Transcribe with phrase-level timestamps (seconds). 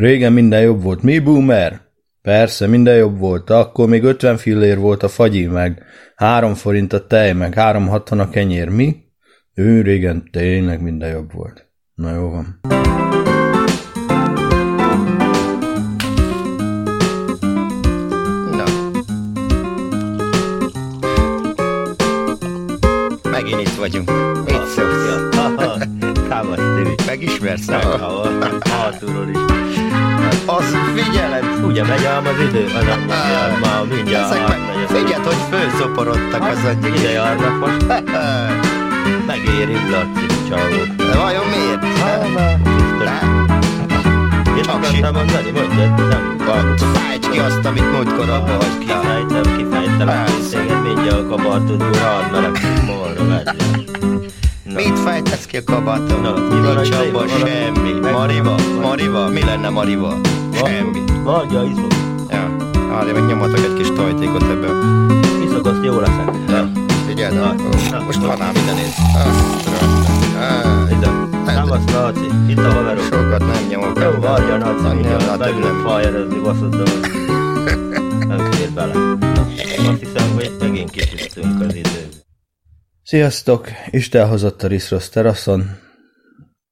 [0.00, 1.02] Régen minden jobb volt.
[1.02, 1.80] Mi, boomer?
[2.22, 3.50] Persze, minden jobb volt.
[3.50, 5.82] Akkor még 50 fillér volt a fagyi, meg
[6.16, 8.68] 3 forint a tej, meg 3,60 a kenyér.
[8.68, 8.96] Mi?
[9.54, 11.66] Ő régen tényleg minden jobb volt.
[11.94, 12.60] Na jó van.
[18.50, 18.64] Na.
[23.30, 24.10] Megint itt vagyunk.
[24.44, 25.28] Mit szólsz?
[26.28, 26.99] Támasz, Tibi.
[27.10, 27.64] Megismersz?
[27.66, 27.78] Na,
[28.70, 29.36] Hátulról is.
[30.46, 31.64] Az figyelem.
[31.66, 34.96] Ugye megy ám az idő, az a mindjárt, már mindjárt meg, átmegy.
[34.98, 36.98] figyeld, hogy fölszoporodtak az anyagok.
[36.98, 37.86] Ide járnak most,
[39.26, 40.94] megéri Laci, csávó.
[40.96, 41.82] De vajon miért?
[44.54, 45.50] Mit Csak akartam mondani?
[45.50, 46.36] Mondjad, nem.
[46.92, 49.00] Fájts ki azt, amit múltkor abba hagytál.
[49.00, 50.58] Kifejtem, kifejtem, Persze.
[50.58, 53.88] téged mindjárt a kabátodból rád meleg morra vegyél.
[54.72, 54.76] Na.
[54.76, 56.20] Mit fejtesz ki a kabáton?
[56.20, 57.92] Na, mi van, Nincs abban semmi.
[58.12, 60.14] Mariva, Mariva, mi lenne Mariva?
[60.54, 61.00] Semmi.
[61.24, 61.92] Mondja, iszok.
[62.30, 62.56] Ja,
[62.90, 64.74] várja, meg nyomatok egy kis tajtékot ebből.
[65.44, 66.30] Iszok, azt jó leszek.
[66.48, 66.70] Ja,
[67.06, 67.54] figyeld, Na,
[68.06, 68.52] most van ám.
[70.38, 71.08] Á, Ide.
[71.44, 73.02] Támasz, Laci, itt a haverok.
[73.04, 73.98] Sokat nem nyomok.
[74.02, 75.82] Jó, várja, Laci, mindjárt több nem.
[75.86, 76.90] fájerezni, baszod, de
[78.26, 78.92] nem fér bele.
[79.88, 81.99] Azt hiszem, hogy megint kitisztünk az idő.
[83.10, 83.68] Sziasztok!
[83.90, 85.78] Isten hozott a Riszrosz teraszon.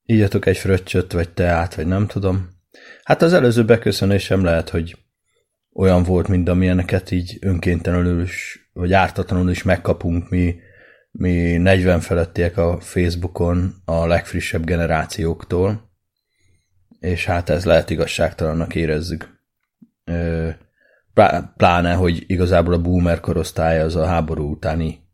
[0.05, 2.49] Ígyatok egy fröccsöt, vagy teát, vagy nem tudom.
[3.03, 4.97] Hát az előző beköszönésem lehet, hogy
[5.73, 10.55] olyan volt, mint amilyeneket így önkéntelenül is, vagy ártatlanul is megkapunk mi,
[11.11, 15.91] mi 40 felettiek a Facebookon a legfrissebb generációktól,
[17.01, 19.43] és hát ez lehet igazságtalannak érezzük.
[21.57, 25.07] Pláne, hogy igazából a boomer korosztály az a háború utáni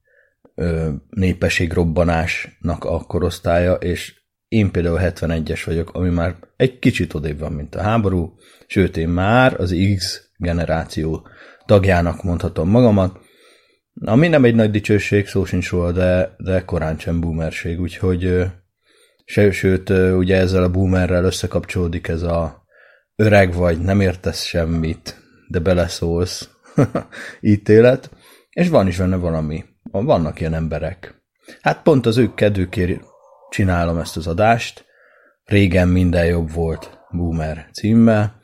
[1.10, 7.74] népességrobbanásnak a korosztálya, és én például 71-es vagyok, ami már egy kicsit odébb van, mint
[7.74, 8.34] a háború,
[8.66, 11.28] sőt én már az X generáció
[11.66, 13.18] tagjának mondhatom magamat,
[14.00, 18.44] ami nem egy nagy dicsőség, szó sincs róla, de, de korán sem boomerség, úgyhogy
[19.24, 22.64] se, sőt, ugye ezzel a boomerrel összekapcsolódik ez a
[23.16, 25.16] öreg vagy, nem értesz semmit,
[25.48, 26.48] de beleszólsz
[27.40, 28.10] ítélet,
[28.50, 29.64] és van is benne valami.
[30.02, 31.22] Vannak ilyen emberek.
[31.60, 33.00] Hát pont az ők kedvükért
[33.50, 34.84] csinálom ezt az adást.
[35.44, 38.42] Régen minden jobb volt Boomer címmel,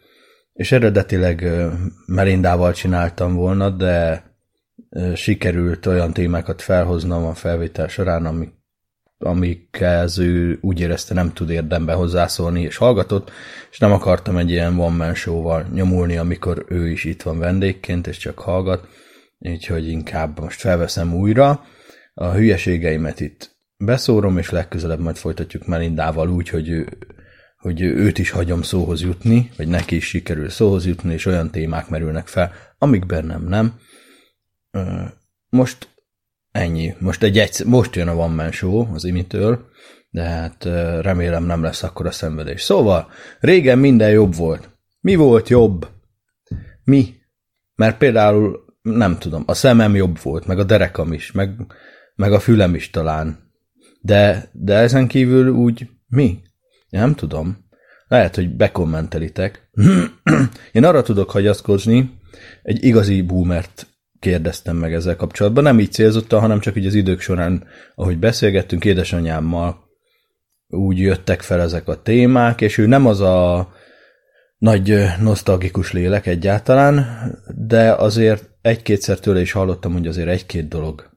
[0.52, 1.46] és eredetileg
[2.06, 4.24] Melindával csináltam volna, de
[5.14, 8.58] sikerült olyan témákat felhoznom a felvétel során, amik
[9.22, 13.30] amikhez ő úgy érezte nem tud érdemben hozzászólni, és hallgatott,
[13.70, 18.06] és nem akartam egy ilyen one man show-val nyomulni, amikor ő is itt van vendégként,
[18.06, 18.88] és csak hallgat,
[19.40, 21.64] úgyhogy inkább most felveszem újra.
[22.14, 26.88] A hülyeségeimet itt beszórom, és legközelebb majd folytatjuk Melindával úgy, hogy, ő,
[27.56, 31.88] hogy őt is hagyom szóhoz jutni, vagy neki is sikerül szóhoz jutni, és olyan témák
[31.88, 33.78] merülnek fel, amik bennem nem.
[34.70, 35.02] Ö,
[35.48, 35.88] Most
[36.50, 36.94] ennyi.
[36.98, 39.68] Most, egy egyszer, most jön a One Man Show az imitől,
[40.10, 40.64] de hát
[41.00, 42.62] remélem nem lesz akkor a szenvedés.
[42.62, 44.70] Szóval, régen minden jobb volt.
[45.00, 45.88] Mi volt jobb?
[46.84, 47.14] Mi?
[47.74, 51.50] Mert például, nem tudom, a szemem jobb volt, meg a derekam is, meg,
[52.14, 53.38] meg a fülem is talán.
[54.00, 56.40] De, de ezen kívül úgy mi?
[56.88, 57.68] Nem tudom.
[58.08, 59.70] Lehet, hogy bekommentelitek.
[60.72, 62.18] Én arra tudok hagyatkozni,
[62.62, 63.86] egy igazi boomert
[64.18, 65.62] kérdeztem meg ezzel kapcsolatban.
[65.62, 67.64] Nem így célzottan, hanem csak így az idők során,
[67.94, 69.88] ahogy beszélgettünk édesanyámmal,
[70.68, 73.68] úgy jöttek fel ezek a témák, és ő nem az a
[74.60, 77.06] nagy nosztalgikus lélek egyáltalán,
[77.56, 81.10] de azért egy-kétszer tőle is hallottam, hogy azért egy-két dolog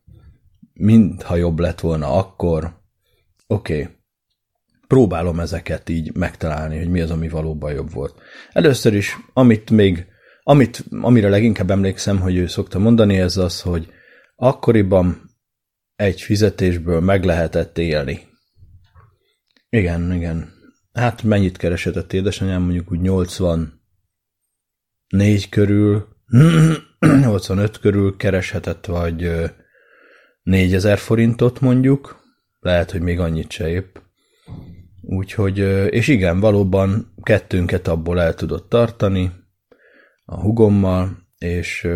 [0.74, 2.82] mintha jobb lett volna akkor.
[3.48, 3.96] Oké, okay.
[4.88, 8.22] próbálom ezeket így megtalálni, hogy mi az, ami valóban jobb volt.
[8.52, 10.06] Először is, amit még,
[10.44, 13.88] amit, amire leginkább emlékszem, hogy ő szokta mondani, ez az, hogy
[14.36, 15.22] akkoriban
[15.96, 18.20] egy fizetésből meg lehetett élni.
[19.70, 20.53] Igen, igen.
[20.94, 26.08] Hát mennyit keresett édesanyám, mondjuk úgy 84 körül,
[27.00, 29.46] 85 körül kereshetett, vagy ö,
[30.44, 32.22] 4000 forintot mondjuk,
[32.59, 33.96] lehet, hogy még annyit se épp.
[35.02, 35.58] Úgyhogy,
[35.90, 39.32] és igen, valóban kettőnket abból el tudott tartani,
[40.26, 41.88] a hugommal, és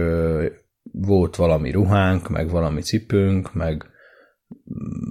[0.92, 3.86] volt valami ruhánk, meg valami cipőnk, meg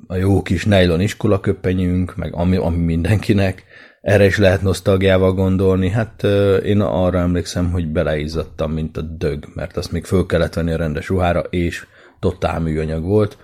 [0.07, 3.65] a jó kis nejlon iskolaköpenyünk, meg ami, ami mindenkinek,
[4.07, 5.89] erre is lehet nosztalgiával gondolni.
[5.89, 6.23] Hát
[6.65, 10.77] én arra emlékszem, hogy beleizzadtam, mint a dög, mert azt még föl kellett venni a
[10.77, 11.87] rendes ruhára, és
[12.19, 13.39] totál műanyag volt.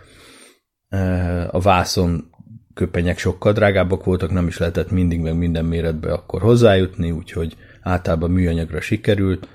[1.50, 2.30] A vászon
[2.74, 8.30] köpenyek sokkal drágábbak voltak, nem is lehetett mindig meg minden méretbe akkor hozzájutni, úgyhogy általában
[8.30, 9.48] műanyagra sikerült.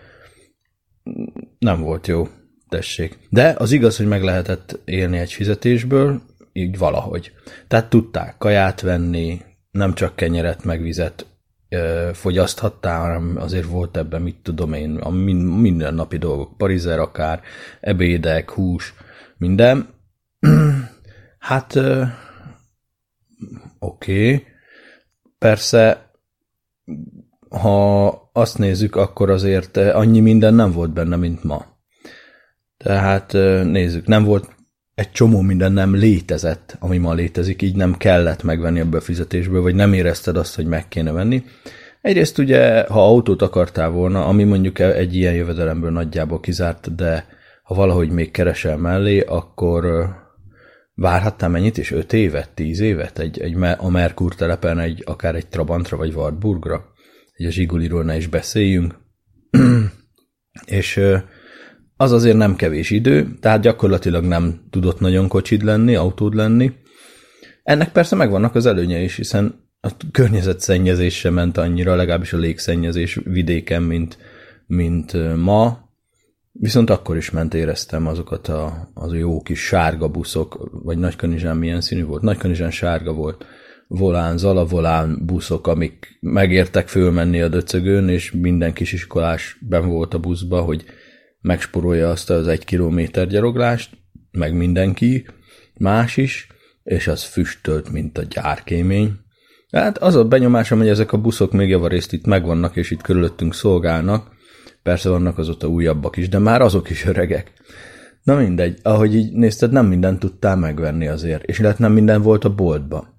[1.59, 2.27] Nem volt jó,
[2.69, 3.17] tessék.
[3.29, 6.21] De az igaz, hogy meg lehetett élni egy fizetésből,
[6.53, 7.31] így valahogy.
[7.67, 11.25] Tehát tudták kaját venni, nem csak kenyeret, meg vizet
[12.13, 17.41] fogyaszthattál, hanem azért volt ebben, mit tudom én, a min- mindennapi dolgok, parizer akár,
[17.79, 18.93] ebédek, hús,
[19.37, 19.89] minden.
[21.39, 21.75] hát
[23.79, 24.45] oké, okay.
[25.37, 26.11] persze
[27.49, 31.65] ha azt nézzük, akkor azért annyi minden nem volt benne, mint ma.
[32.77, 34.55] Tehát nézzük, nem volt
[34.97, 39.75] egy csomó minden nem létezett, ami ma létezik, így nem kellett megvenni a befizetésből, vagy
[39.75, 41.43] nem érezted azt, hogy meg kéne venni.
[42.01, 47.25] Egyrészt ugye, ha autót akartál volna, ami mondjuk egy ilyen jövedelemből nagyjából kizárt, de
[47.63, 50.09] ha valahogy még keresel mellé, akkor
[50.93, 51.91] várhattál mennyit is?
[51.91, 53.19] 5 évet, 10 évet?
[53.19, 56.85] Egy, egy, a Merkur telepen egy, akár egy Trabantra vagy Wartburgra?
[57.33, 58.95] Egy a Zsiguliról ne is beszéljünk.
[60.65, 61.01] és
[61.97, 66.71] az azért nem kevés idő, tehát gyakorlatilag nem tudott nagyon kocsid lenni, autód lenni.
[67.63, 73.19] Ennek persze megvannak az előnye is, hiszen a környezetszennyezés sem ment annyira, legalábbis a légszennyezés
[73.23, 74.17] vidéken, mint,
[74.65, 75.87] mint ma,
[76.59, 81.81] Viszont akkor is ment éreztem azokat a, az jó kis sárga buszok, vagy Nagykanizsán milyen
[81.81, 82.21] színű volt?
[82.21, 83.45] Nagykanizsán sárga volt,
[83.87, 90.19] volán, zala volán buszok, amik megértek fölmenni a döcögön, és minden kisiskolás ben volt a
[90.19, 90.85] buszba, hogy
[91.41, 93.97] megsporolja azt az egy kilométer gyaroglást,
[94.31, 95.25] meg mindenki,
[95.79, 96.47] más is,
[96.83, 99.11] és az füstölt, mint a gyárkémény.
[99.71, 103.53] Hát az a benyomásom, hogy ezek a buszok még javarészt itt megvannak, és itt körülöttünk
[103.53, 104.35] szolgálnak.
[104.83, 107.51] Persze vannak azóta újabbak is, de már azok is öregek.
[108.23, 112.43] Na mindegy, ahogy így nézted, nem mindent tudtál megvenni azért, és illetve nem minden volt
[112.45, 113.15] a boltba.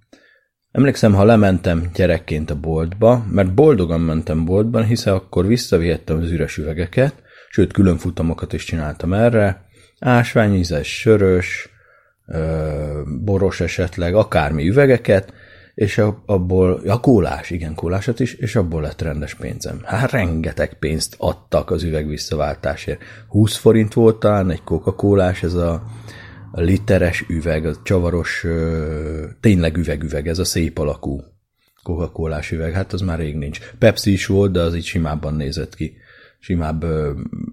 [0.70, 6.56] Emlékszem, ha lementem gyerekként a boltba, mert boldogan mentem boltban, hiszen akkor visszavihettem az üres
[6.56, 9.66] üvegeket, sőt, külön futamokat is csináltam erre,
[9.98, 11.68] ásványízes, sörös,
[13.24, 15.32] boros esetleg, akármi üvegeket,
[15.74, 19.80] és abból, ja, kólás, igen, kólásat is, és abból lett rendes pénzem.
[19.84, 23.02] Hát rengeteg pénzt adtak az üveg visszaváltásért.
[23.28, 25.82] 20 forint volt talán egy coca ez a,
[26.52, 28.46] literes üveg, a csavaros,
[29.40, 31.20] tényleg üveg-üveg, ez a szép alakú
[31.82, 33.60] coca üveg, hát az már rég nincs.
[33.78, 35.96] Pepsi is volt, de az így simábban nézett ki
[36.38, 36.84] simább,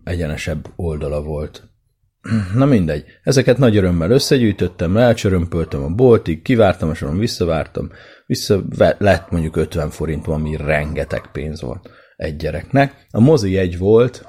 [0.03, 1.69] egyenesebb oldala volt.
[2.53, 7.89] Na mindegy, ezeket nagy örömmel összegyűjtöttem, elcsörömpöltem a boltig, kivártam a soron, visszavártam,
[8.25, 8.61] vissza
[8.97, 13.07] lett mondjuk 50 forint, ami rengeteg pénz volt egy gyereknek.
[13.11, 14.25] A mozi egy volt,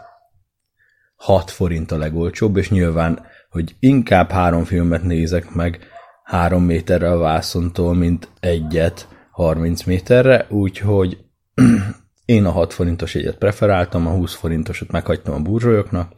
[1.17, 5.81] 6 forint a legolcsóbb, és nyilván, hogy inkább három filmet nézek meg
[6.23, 11.19] három méterre a vászontól, mint egyet 30 méterre, úgyhogy
[12.26, 16.12] én a 6 forintos egyet preferáltam, a 20 forintosat meghagytam a burzsolyoknak.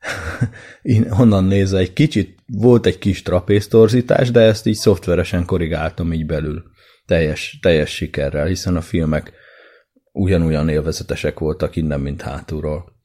[0.82, 6.26] Én onnan nézve egy kicsit, volt egy kis trapéztorzítás, de ezt így szoftveresen korrigáltam így
[6.26, 6.62] belül.
[7.06, 9.32] Teljes, teljes sikerrel, hiszen a filmek
[10.12, 12.95] ugyanolyan élvezetesek voltak innen, mint hátulról.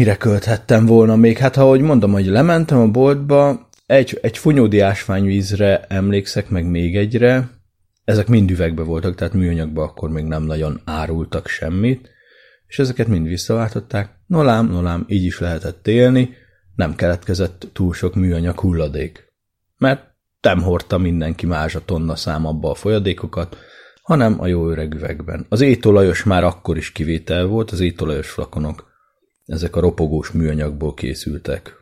[0.00, 1.38] Mire költhettem volna még.
[1.38, 7.50] Hát, ahogy mondom, hogy lementem a boltba, egy, egy funyódi ásványvízre emlékszek, meg még egyre.
[8.04, 12.10] Ezek mind üvegbe voltak, tehát műanyagba akkor még nem nagyon árultak semmit,
[12.66, 14.10] és ezeket mind visszaváltották.
[14.26, 16.30] Nolám, nolám, így is lehetett élni,
[16.76, 19.32] nem keletkezett túl sok műanyag hulladék.
[19.78, 20.04] Mert
[20.40, 23.56] nem hordta mindenki más a tonna szám abba a folyadékokat,
[24.02, 25.46] hanem a jó öreg üvegben.
[25.48, 28.89] Az étolajos már akkor is kivétel volt, az étolajos flakonok
[29.50, 31.74] ezek a ropogós műanyagból készültek.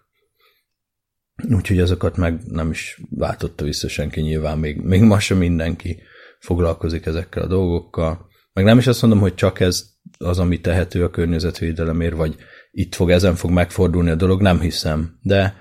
[1.50, 6.02] Úgyhogy azokat meg nem is váltotta vissza senki, nyilván még, még ma sem mindenki
[6.38, 8.28] foglalkozik ezekkel a dolgokkal.
[8.52, 9.84] Meg nem is azt mondom, hogy csak ez
[10.18, 12.36] az, ami tehető a környezetvédelemért, vagy
[12.70, 15.56] itt fog, ezen fog megfordulni a dolog, nem hiszem, de,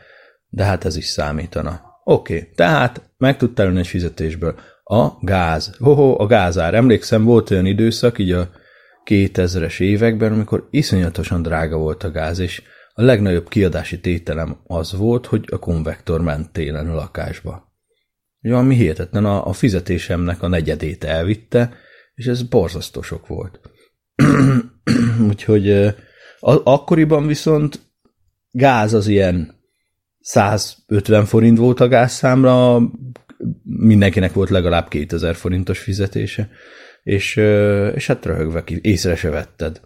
[0.50, 1.82] de hát ez is számítana.
[2.04, 4.60] Oké, okay, tehát meg tudtál egy fizetésből.
[4.84, 5.76] A gáz.
[5.78, 6.74] Hoho, a gázár.
[6.74, 8.50] Emlékszem, volt olyan időszak, így a
[9.08, 12.62] 2000-es években, amikor iszonyatosan drága volt a gáz, és
[12.94, 17.76] a legnagyobb kiadási tételem az volt, hogy a konvektor ment télen a lakásba.
[18.42, 21.74] Valami hihetetlen, a, a fizetésemnek a negyedét elvitte,
[22.16, 23.60] és ez borzasztó sok volt.
[25.30, 25.72] Úgyhogy
[26.40, 27.80] a, akkoriban viszont
[28.52, 29.56] gáz az ilyen
[30.20, 32.82] 150 forint volt a gázszámra,
[33.64, 36.50] mindenkinek volt legalább 2000 forintos fizetése
[37.08, 37.36] és,
[37.96, 39.82] és hát röhögve ki, észre se vetted.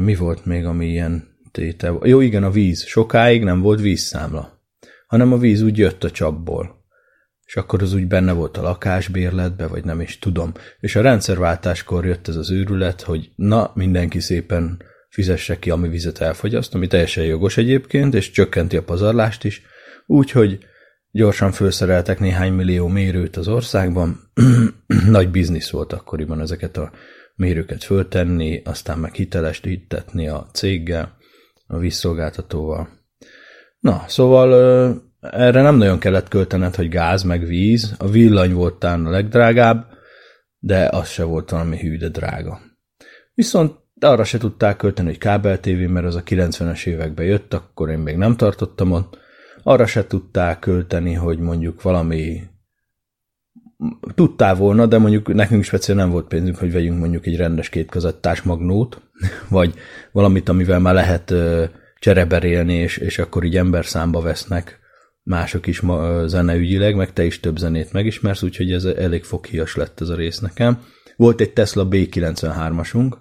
[0.00, 1.98] Mi volt még, ami ilyen tétel?
[2.02, 2.84] Jó, igen, a víz.
[2.84, 4.60] Sokáig nem volt vízszámla,
[5.06, 6.84] hanem a víz úgy jött a csapból.
[7.44, 10.52] És akkor az úgy benne volt a lakásbérletbe, vagy nem is tudom.
[10.80, 16.20] És a rendszerváltáskor jött ez az őrület, hogy na, mindenki szépen fizesse ki, ami vizet
[16.20, 19.62] elfogyaszt, ami teljesen jogos egyébként, és csökkenti a pazarlást is,
[20.06, 20.58] úgyhogy
[21.14, 24.20] Gyorsan felszereltek néhány millió mérőt az országban.
[25.08, 26.90] Nagy biznisz volt akkoriban ezeket a
[27.34, 31.16] mérőket föltenni, aztán meg hitelest hittetni a céggel,
[31.66, 32.88] a vízszolgáltatóval.
[33.78, 34.52] Na, szóval
[35.20, 37.94] erre nem nagyon kellett költened, hogy gáz meg víz.
[37.98, 39.86] A villany volt talán a legdrágább,
[40.58, 42.60] de az se volt valami hű, de drága.
[43.34, 47.90] Viszont arra se tudták költeni, hogy kábel TV, mert az a 90-es években jött, akkor
[47.90, 49.18] én még nem tartottam ott,
[49.62, 52.42] arra se tudták költeni, hogy mondjuk valami
[54.14, 58.42] tudtál volna, de mondjuk nekünk speciál nem volt pénzünk, hogy vegyünk mondjuk egy rendes kétkazettás
[58.42, 59.00] magnót,
[59.48, 59.74] vagy
[60.12, 61.34] valamit, amivel már lehet
[61.98, 64.80] csereberélni, és, és akkor így ember számba vesznek
[65.22, 70.00] mások is ma, zeneügyileg, meg te is több zenét megismersz, úgyhogy ez elég foghíjas lett
[70.00, 70.82] ez a rész nekem.
[71.16, 73.12] Volt egy Tesla B93-asunk,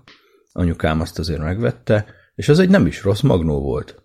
[0.52, 2.06] anyukám azt azért megvette,
[2.36, 4.01] és az egy nem is rossz magnó volt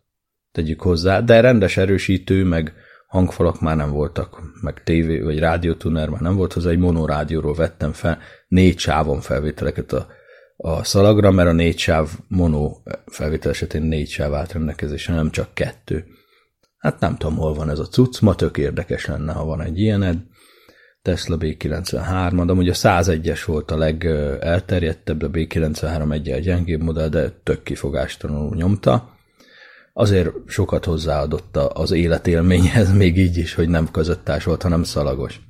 [0.57, 2.73] tegyük hozzá, de rendes erősítő, meg
[3.07, 7.93] hangfalak már nem voltak, meg tévé vagy rádiótuner már nem volt hozzá, egy monorádióról vettem
[7.93, 10.07] fel négy sávon felvételeket a,
[10.57, 12.71] a szalagra, mert a négy sáv mono
[13.07, 16.05] felvétel esetén négy sáv állt rendelkezésre, nem csak kettő.
[16.79, 19.81] Hát nem tudom, hol van ez a cucc, ma tök érdekes lenne, ha van egy
[19.81, 20.19] ilyened.
[21.03, 27.31] Tesla B93, de amúgy a 101-es volt a legelterjedtebb, a B93 egy gyengébb modell, de
[27.43, 29.16] tök kifogástalanul nyomta
[29.99, 35.41] azért sokat hozzáadott az életélményhez, még így is, hogy nem közöttás volt, hanem szalagos.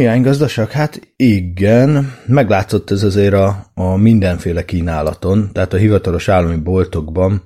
[0.00, 0.70] Hiánygazdaság?
[0.70, 7.42] Hát igen, meglátszott ez azért a, a mindenféle kínálaton, tehát a hivatalos állami boltokban,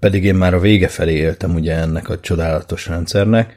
[0.00, 3.54] pedig én már a vége felé éltem ugye ennek a csodálatos rendszernek,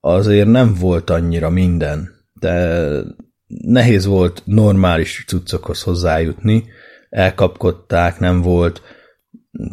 [0.00, 2.88] azért nem volt annyira minden, de
[3.46, 6.64] nehéz volt normális cuccokhoz hozzájutni,
[7.10, 8.82] elkapkodták, nem volt,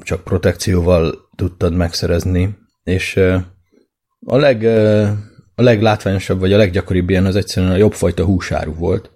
[0.03, 3.19] csak protekcióval tudtad megszerezni, és
[4.25, 4.67] a leg
[5.55, 9.11] a leglátványosabb, vagy a leggyakoribb ilyen az egyszerűen a jobbfajta húsáru volt.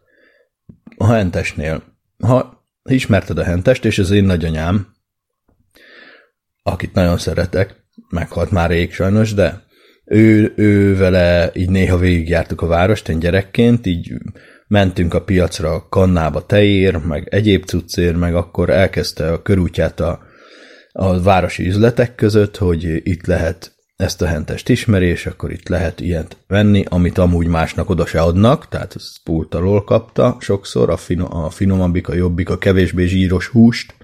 [0.98, 1.84] A hentesnél.
[2.18, 4.88] Ha ismerted a hentest, és az én nagyanyám,
[6.64, 7.76] akit nagyon szeretek,
[8.10, 9.66] meghalt már rég sajnos, de
[10.06, 14.14] ő, ő vele így néha végigjártuk a várost, én gyerekként, így
[14.68, 20.20] mentünk a piacra kannába tejér, meg egyéb cuccér, meg akkor elkezdte a körútját a,
[20.92, 26.00] a városi üzletek között, hogy itt lehet ezt a hentest ismeri, és akkor itt lehet
[26.00, 30.98] ilyet venni, amit amúgy másnak oda se adnak, tehát ez pult alól kapta sokszor, a,
[30.98, 33.96] fino, a finomabbik, a jobbik, a kevésbé zsíros húst,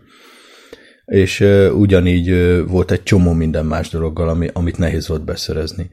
[1.05, 5.89] és uh, ugyanígy uh, volt egy csomó minden más dologgal, ami, amit nehéz volt beszerezni.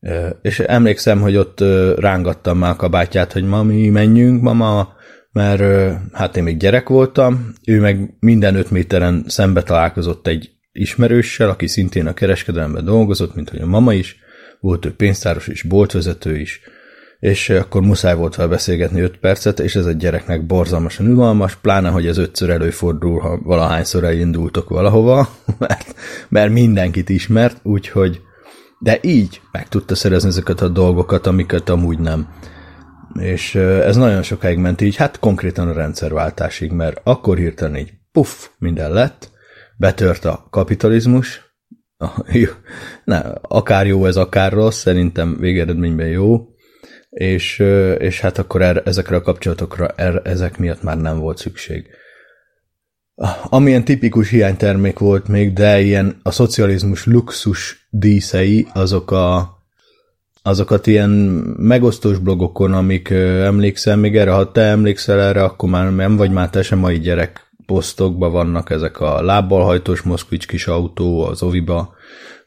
[0.00, 4.96] Uh, és emlékszem, hogy ott uh, rángattam már a kabátját, hogy mami, menjünk, mama,
[5.32, 11.48] mert hát én még gyerek voltam, ő meg minden öt méteren szembe találkozott egy ismerőssel,
[11.48, 14.16] aki szintén a kereskedelemben dolgozott, mint hogy a mama is,
[14.60, 16.60] volt ő pénztáros is, boltvezető is,
[17.20, 21.88] és akkor muszáj volt vele beszélgetni 5 percet, és ez egy gyereknek borzalmasan unalmas, pláne,
[21.88, 25.94] hogy ez ötször előfordul, ha valahányszor elindultok valahova, mert,
[26.28, 28.20] mert mindenkit ismert, úgyhogy
[28.78, 32.28] de így meg tudta szerezni ezeket a dolgokat, amiket amúgy nem.
[33.20, 38.46] És ez nagyon sokáig ment így, hát konkrétan a rendszerváltásig, mert akkor hirtelen így puff,
[38.58, 39.30] minden lett,
[39.78, 41.48] betört a kapitalizmus,
[43.04, 46.48] ne, akár jó ez, akár rossz, szerintem végeredményben jó,
[47.10, 47.58] és,
[47.98, 51.86] és hát akkor er, ezekre a kapcsolatokra er, ezek miatt már nem volt szükség.
[53.42, 59.56] Amilyen tipikus hiánytermék volt még, de ilyen a szocializmus luxus díszei, azok a
[60.42, 61.10] azokat ilyen
[61.56, 66.50] megosztós blogokon, amik emlékszem még erre, ha te emlékszel erre, akkor már nem vagy már
[66.50, 71.94] te sem mai gyerek posztokban vannak ezek a lábbal hajtós moszkvics kis autó, az oviba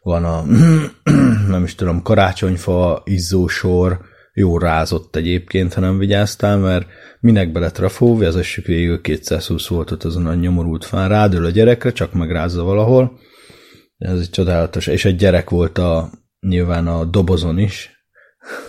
[0.02, 0.44] van a
[1.54, 4.00] nem is tudom, karácsonyfa izzósor,
[4.34, 6.88] jó rázott egyébként, ha nem vigyáztál, mert
[7.20, 12.14] minek bele trafó, vezessük végül 220 voltot azon a nyomorult fán, rádől a gyerekre, csak
[12.14, 13.20] megrázza valahol.
[13.98, 18.06] Ez egy csodálatos, és egy gyerek volt a, nyilván a dobozon is,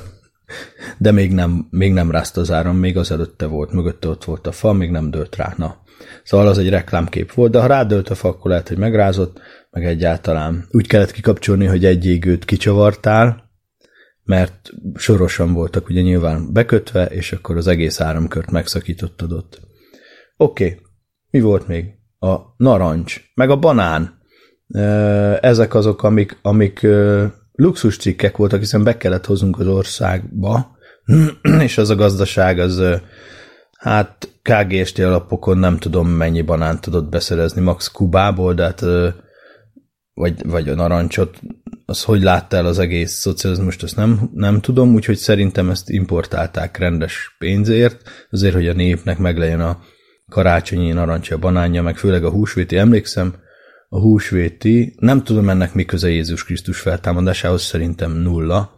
[0.98, 4.46] de még nem, még nem rázta az áram, még az előtte volt, mögötte ott volt
[4.46, 5.54] a fa, még nem dőlt rá.
[5.56, 5.82] Na,
[6.24, 9.84] Szóval az egy reklámkép volt, de ha rádölt a fa, akkor lehet, hogy megrázott, meg
[9.84, 13.50] egyáltalán úgy kellett kikapcsolni, hogy egy égőt kicsavartál,
[14.24, 19.60] mert sorosan voltak ugye nyilván bekötve, és akkor az egész áramkört megszakítottad ott.
[20.36, 20.78] Oké, okay.
[21.30, 21.84] mi volt még?
[22.18, 24.20] A narancs, meg a banán.
[25.40, 26.86] Ezek azok, amik, amik
[27.52, 30.76] luxus cikkek voltak, hiszen be kellett hoznunk az országba,
[31.60, 32.82] és az a gazdaság az
[33.82, 38.80] Hát KGST alapokon nem tudom mennyi banánt tudott beszerezni, max Kubából, de hát
[40.14, 41.40] vagy, vagy a narancsot,
[41.86, 46.78] az hogy látta el az egész szocializmust, azt nem, nem tudom, úgyhogy szerintem ezt importálták
[46.78, 49.78] rendes pénzért, azért, hogy a népnek meglegyen a
[50.28, 52.76] karácsonyi narancsa, banánja, meg főleg a húsvéti.
[52.76, 53.34] Emlékszem,
[53.88, 58.76] a húsvéti, nem tudom ennek mi köze Jézus Krisztus feltámadásához, szerintem nulla,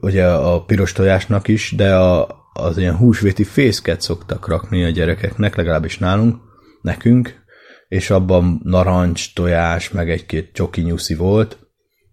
[0.00, 5.56] ugye a piros tojásnak is, de a, az ilyen húsvéti fészket szoktak rakni a gyerekeknek,
[5.56, 6.36] legalábbis nálunk,
[6.82, 7.46] nekünk,
[7.88, 11.58] és abban narancs, tojás, meg egy-két csoki nyuszi volt,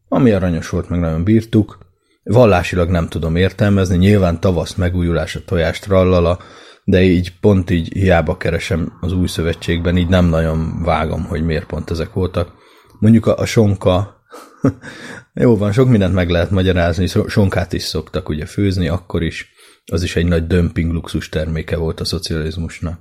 [0.08, 1.78] ami aranyos volt, meg nagyon bírtuk.
[2.24, 6.40] Vallásilag nem tudom értelmezni, nyilván tavasz megújulás a tojást trallala,
[6.84, 11.66] de így pont így hiába keresem az új szövetségben, így nem nagyon vágom, hogy miért
[11.66, 12.52] pont ezek voltak.
[13.00, 14.22] Mondjuk a, a sonka,
[15.34, 19.55] jó van, sok mindent meg lehet magyarázni, sonkát is szoktak ugye főzni, akkor is
[19.92, 23.00] az is egy nagy dömping luxus terméke volt a szocializmusnak.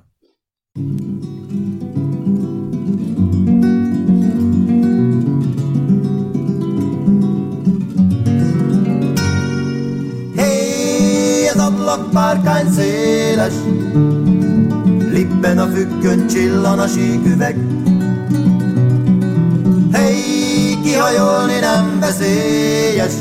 [10.35, 13.53] Hey, ez ablakpárkány széles,
[15.11, 17.57] Libben a függön csillan a síküveg.
[19.91, 23.13] Hey, kihajolni nem veszélyes,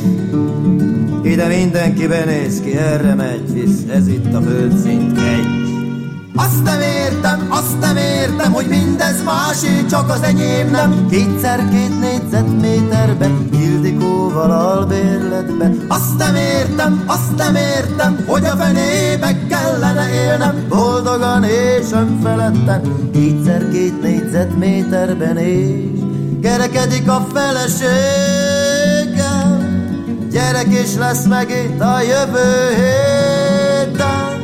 [1.25, 5.65] ide mindenki benéz ki, erre megy, hisz ez itt a földszint egy.
[6.37, 11.07] Azt nem értem, azt nem értem, hogy mindez másé, csak az enyém nem.
[11.11, 15.85] Kétszer két négyzetméterben, Ildikóval albérletben.
[15.89, 20.67] Azt nem értem, azt nem értem, hogy a fenébe kellene élnem.
[20.69, 26.01] Boldogan és önfeledten, kétszer két négyzetméterben és
[26.43, 28.74] kerekedik a feleségem.
[30.35, 34.43] Gyerek is lesz megint a jövő héten.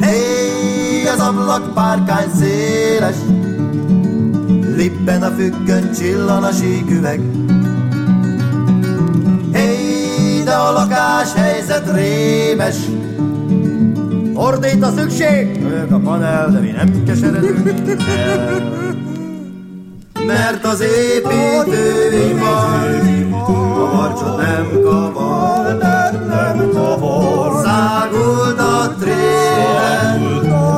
[0.00, 3.16] Hey, az ablak párkány széles,
[4.76, 7.20] Lippen a függön csillan a síküveg.
[9.52, 12.76] Hey, de a lakás helyzet rémes,
[14.34, 17.64] Ordít a szükség, ők a panel, de mi nem keseredünk.
[20.26, 21.78] Mert az építőipar
[23.88, 25.78] a marcsot nem kavar,
[26.28, 27.64] nem kavar.
[27.64, 30.20] Szágult a tréler,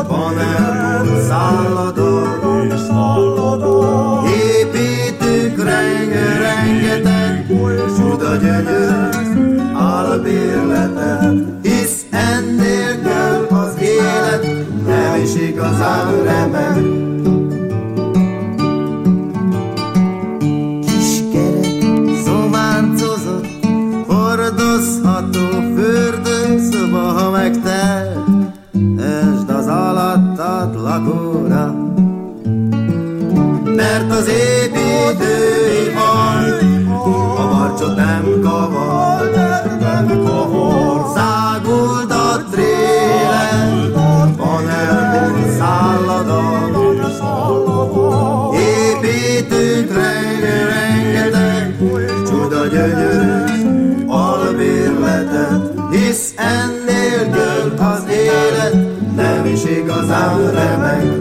[0.06, 4.22] panel szállador, és szállador.
[4.28, 7.46] Építők renge, rengeteg,
[7.96, 9.08] csuda gyönyör,
[9.74, 14.42] albérletet, hisz ennélkül az élet
[14.86, 17.09] nem is igazán remek.
[33.80, 36.10] Mert az építőipar
[37.36, 39.30] a marcsot nem kavar,
[39.80, 41.06] nem kavar.
[41.14, 43.90] Szágult a tréler,
[44.36, 46.98] panelból szálladon,
[48.54, 51.76] Építünk renge, rengeteg
[52.26, 58.74] csuda gyönyörű albérletet, hisz ennélkül az élet
[59.16, 61.19] nem is igazán remek.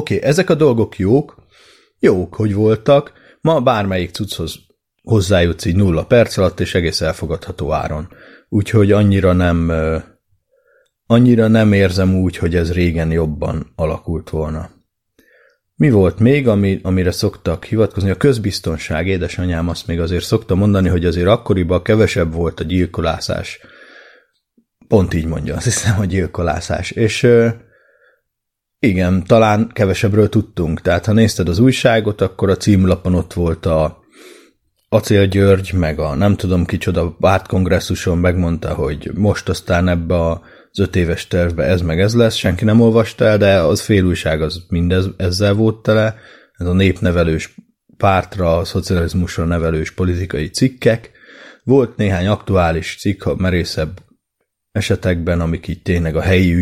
[0.00, 1.46] Oké, okay, ezek a dolgok jók,
[1.98, 4.58] jók, hogy voltak, ma bármelyik cucchoz
[5.02, 8.08] hozzájutsz így nulla perc alatt, és egész elfogadható áron.
[8.48, 9.72] Úgyhogy annyira nem,
[11.06, 14.70] annyira nem érzem úgy, hogy ez régen jobban alakult volna.
[15.74, 18.10] Mi volt még, ami, amire szoktak hivatkozni?
[18.10, 23.60] A közbiztonság, édesanyám azt még azért szokta mondani, hogy azért akkoriban kevesebb volt a gyilkolászás.
[24.88, 26.90] Pont így mondja, azt hiszem, a gyilkolászás.
[26.90, 27.26] És
[28.80, 30.80] igen, talán kevesebbről tudtunk.
[30.80, 33.98] Tehát ha nézted az újságot, akkor a címlapon ott volt a
[34.88, 40.96] Acél György, meg a nem tudom kicsoda pártkongresszuson megmondta, hogy most aztán ebbe az öt
[40.96, 44.64] éves tervbe ez meg ez lesz, senki nem olvasta el, de az fél újság az
[44.68, 46.14] mindez ezzel volt tele,
[46.52, 47.54] ez a népnevelős
[47.96, 51.10] pártra, a szocializmusra nevelős politikai cikkek.
[51.64, 54.02] Volt néhány aktuális cikk, a merészebb
[54.72, 56.54] esetekben, amik így tényleg a helyi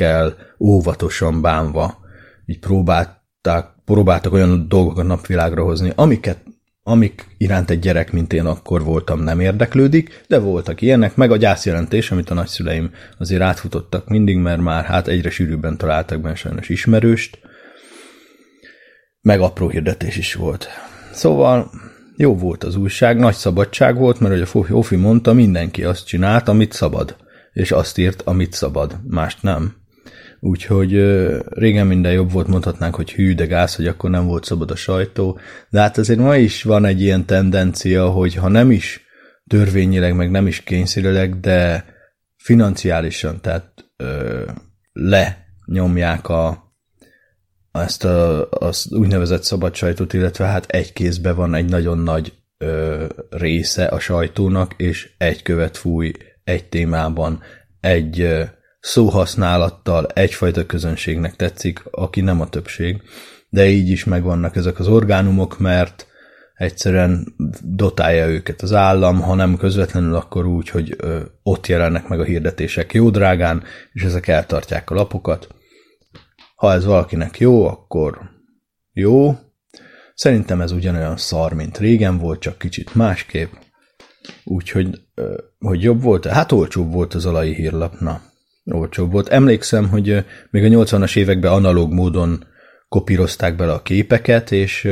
[0.00, 1.98] ügyekkel óvatosan bánva
[2.46, 6.38] így próbálták, próbáltak olyan dolgokat napvilágra hozni, amiket
[6.82, 11.36] amik iránt egy gyerek, mint én akkor voltam, nem érdeklődik, de voltak ilyenek, meg a
[11.36, 16.68] gyászjelentés, amit a nagyszüleim azért átfutottak mindig, mert már hát egyre sűrűbben találtak benne sajnos
[16.68, 17.38] ismerőst,
[19.20, 20.68] meg apró hirdetés is volt.
[21.12, 21.70] Szóval
[22.16, 26.48] jó volt az újság, nagy szabadság volt, mert hogy a Jófi mondta, mindenki azt csinált,
[26.48, 27.16] amit szabad,
[27.52, 29.79] és azt írt, amit szabad, mást nem.
[30.40, 30.92] Úgyhogy
[31.48, 34.76] régen minden jobb volt, mondhatnánk, hogy hű, de gáz, hogy akkor nem volt szabad a
[34.76, 35.38] sajtó.
[35.70, 39.04] De hát azért ma is van egy ilyen tendencia, hogy ha nem is
[39.46, 41.84] törvényileg, meg nem is kényszerileg, de
[42.36, 44.42] financiálisan, tehát ö,
[44.92, 46.74] lenyomják a,
[47.72, 53.04] ezt a, az úgynevezett szabad sajtót, illetve hát egy kézbe van egy nagyon nagy ö,
[53.30, 56.12] része a sajtónak, és egy követ fúj
[56.44, 57.40] egy témában,
[57.80, 58.42] egy ö,
[58.80, 63.02] szóhasználattal egyfajta közönségnek tetszik, aki nem a többség,
[63.48, 66.06] de így is megvannak ezek az orgánumok, mert
[66.54, 70.96] egyszerűen dotálja őket az állam, ha nem közvetlenül, akkor úgy, hogy
[71.42, 73.62] ott jelennek meg a hirdetések jó drágán,
[73.92, 75.48] és ezek eltartják a lapokat.
[76.54, 78.20] Ha ez valakinek jó, akkor
[78.92, 79.34] jó.
[80.14, 83.52] Szerintem ez ugyanolyan szar, mint régen volt, csak kicsit másképp.
[84.44, 85.00] Úgyhogy,
[85.58, 86.26] hogy jobb volt?
[86.26, 88.20] Hát olcsóbb volt az alai hírlap, na
[88.72, 89.28] olcsóbb volt.
[89.28, 92.44] Emlékszem, hogy még a 80-as években analóg módon
[92.88, 94.88] kopírozták bele a képeket, és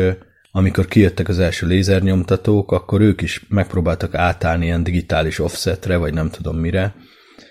[0.53, 6.31] amikor kijöttek az első lézernyomtatók, akkor ők is megpróbáltak átállni ilyen digitális offsetre, vagy nem
[6.31, 6.95] tudom mire,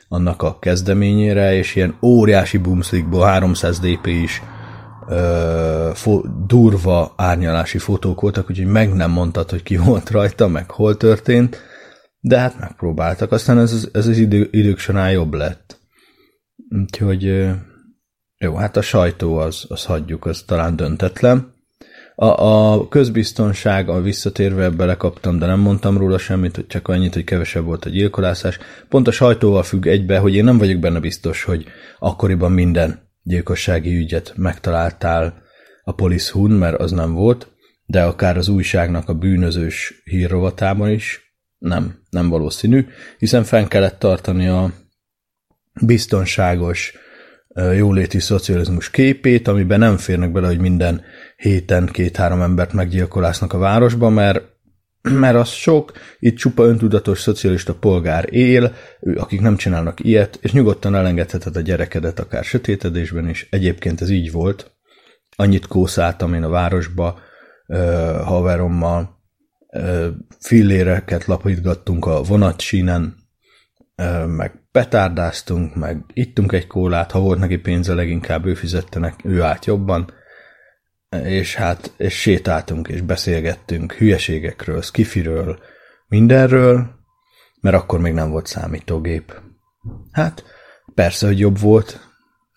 [0.07, 4.41] annak a kezdeményére, és ilyen óriási boomslickból 300 dp is
[5.07, 10.71] ö, fo- durva árnyalási fotók voltak, úgyhogy meg nem mondtad, hogy ki volt rajta, meg
[10.71, 11.61] hol történt,
[12.19, 15.76] De hát megpróbáltak, aztán ez, ez az idő, idők során jobb lett.
[16.69, 17.49] Úgyhogy
[18.37, 21.55] jó, hát a sajtó az, az hagyjuk, az talán döntetlen.
[22.15, 27.23] A, a közbiztonság, a visszatérve belekaptam, de nem mondtam róla semmit, hogy csak annyit, hogy
[27.23, 28.57] kevesebb volt a gyilkolászás.
[28.89, 31.65] Pont a sajtóval függ egybe, hogy én nem vagyok benne biztos, hogy
[31.99, 35.41] akkoriban minden gyilkossági ügyet megtaláltál
[35.83, 37.47] a Police Hun, mert az nem volt,
[37.85, 42.85] de akár az újságnak a bűnözős hírrovatában is nem, nem valószínű,
[43.17, 44.71] hiszen fenn kellett tartani a
[45.81, 46.93] biztonságos,
[47.75, 51.01] jóléti szocializmus képét, amiben nem férnek bele, hogy minden
[51.35, 54.43] héten két-három embert meggyilkolásznak a városba, mert
[55.23, 58.75] mert az sok, itt csupa öntudatos szocialista polgár él,
[59.15, 63.47] akik nem csinálnak ilyet, és nyugodtan elengedheted a gyerekedet akár sötétedésben is.
[63.49, 64.71] Egyébként ez így volt.
[65.35, 67.19] Annyit kószáltam én a városba
[68.23, 69.17] haverommal,
[69.73, 70.07] ö,
[70.39, 73.15] filléreket lapítgattunk a vonatsínen,
[73.95, 79.25] ö, meg petárdáztunk, meg ittunk egy kólát, ha volt neki pénze, leginkább ő fizette, nek-
[79.25, 80.13] ő állt jobban,
[81.23, 85.59] és hát és sétáltunk, és beszélgettünk hülyeségekről, skifiről,
[86.07, 86.87] mindenről,
[87.61, 89.41] mert akkor még nem volt számítógép.
[90.11, 90.43] Hát,
[90.93, 91.99] persze, hogy jobb volt.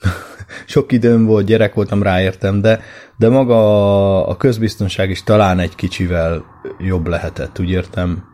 [0.66, 2.80] Sok időm volt, gyerek voltam, ráértem, de,
[3.18, 6.44] de maga a közbiztonság is talán egy kicsivel
[6.78, 8.29] jobb lehetett, úgy értem.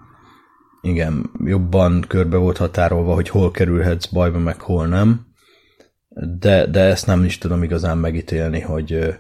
[0.87, 5.27] Igen, jobban körbe volt határolva, hogy hol kerülhetsz bajba, meg hol nem.
[6.39, 9.19] De, de ezt nem is tudom igazán megítélni, hogy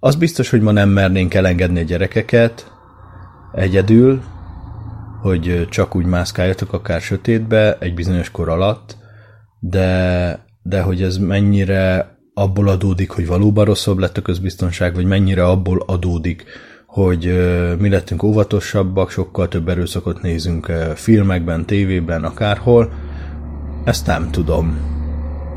[0.00, 2.72] az biztos, hogy ma nem mernénk elengedni a gyerekeket
[3.54, 4.22] egyedül,
[5.20, 8.96] hogy csak úgy mászkáljatok akár sötétbe egy bizonyos kor alatt,
[9.60, 15.44] de, de hogy ez mennyire abból adódik, hogy valóban rosszabb lett a közbiztonság, vagy mennyire
[15.44, 16.44] abból adódik,
[16.92, 17.32] hogy
[17.78, 22.92] mi lettünk óvatosabbak, sokkal több erőszakot nézünk filmekben, tévében, akárhol,
[23.84, 24.78] ezt nem tudom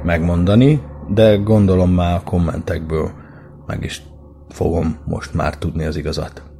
[0.04, 3.12] megmondani, de gondolom már a kommentekből
[3.65, 4.02] meg is
[4.50, 6.55] fogom most már tudni az igazat.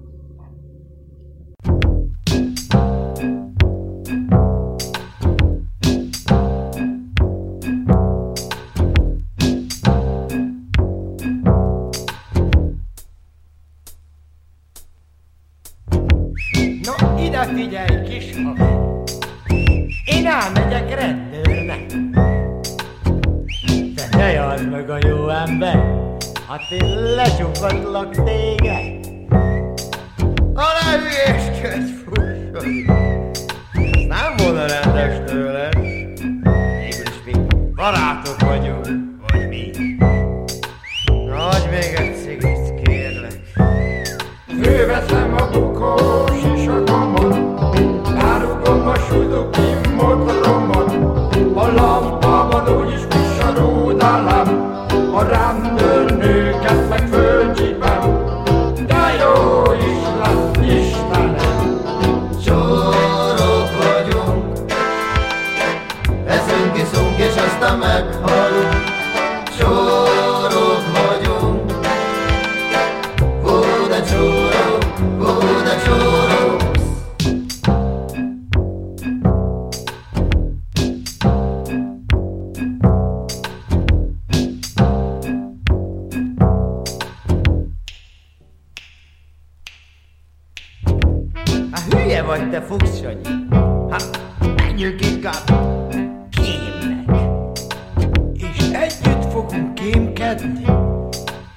[99.92, 100.66] Kémkedni.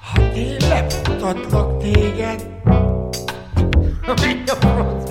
[0.01, 2.47] Hát én leputatlak téged.
[4.21, 5.08] Menj a francba,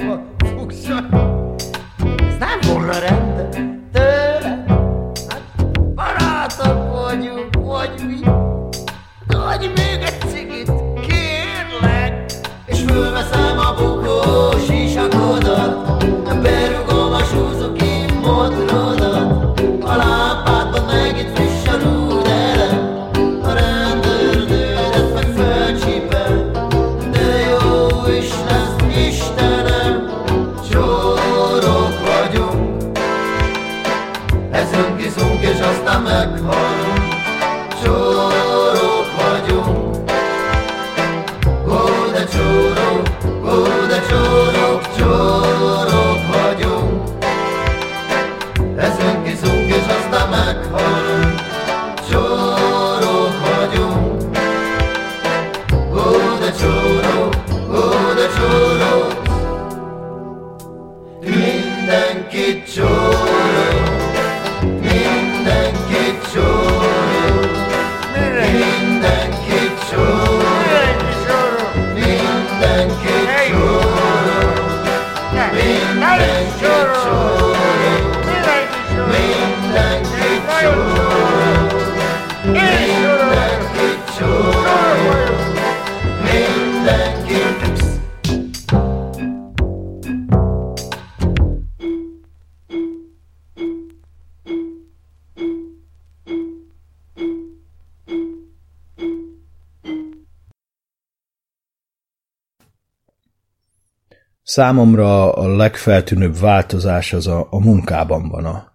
[104.49, 108.45] Számomra a legfeltűnőbb változás az a, a munkában van.
[108.45, 108.73] A,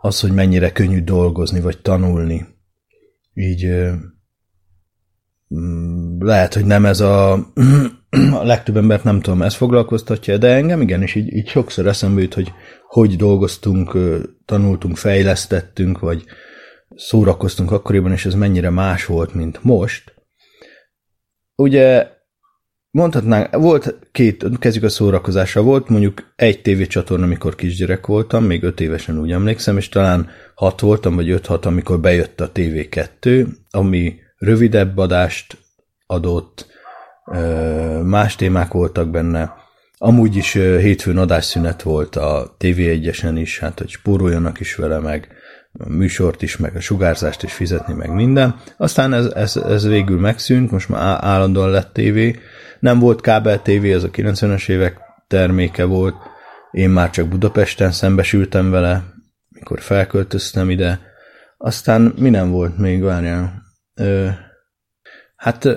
[0.00, 2.46] az, hogy mennyire könnyű dolgozni vagy tanulni.
[3.32, 3.66] Így
[5.54, 7.32] mm, lehet, hogy nem ez a,
[8.40, 12.34] a legtöbb embert nem tudom, ez foglalkoztatja, de engem igenis így, így sokszor eszembe jut,
[12.34, 12.52] hogy
[12.86, 13.98] hogy dolgoztunk,
[14.44, 16.24] tanultunk, fejlesztettünk, vagy
[16.96, 20.14] szórakoztunk akkoriban, és ez mennyire más volt, mint most.
[21.54, 22.13] Ugye
[22.94, 28.80] mondhatnánk, volt két, kezdjük a szórakozásra, volt mondjuk egy tévécsatorna, amikor kisgyerek voltam, még öt
[28.80, 34.98] évesen úgy emlékszem, és talán hat voltam, vagy öt-hat, amikor bejött a TV2, ami rövidebb
[34.98, 35.58] adást
[36.06, 36.66] adott,
[38.04, 39.52] más témák voltak benne,
[39.98, 45.28] amúgy is hétfőn adásszünet volt a TV1-esen is, hát hogy spóroljanak is vele, meg
[45.78, 48.56] a műsort is, meg a sugárzást is fizetni, meg minden.
[48.76, 52.38] Aztán ez, ez, ez végül megszűnt, most már állandóan lett tévé.
[52.84, 56.14] Nem volt kábel tévé, az a 90-es évek terméke volt.
[56.70, 59.04] Én már csak Budapesten szembesültem vele,
[59.48, 61.00] mikor felköltöztem ide.
[61.56, 63.62] Aztán mi nem volt még, várjál.
[63.94, 64.28] Ö,
[65.36, 65.68] hát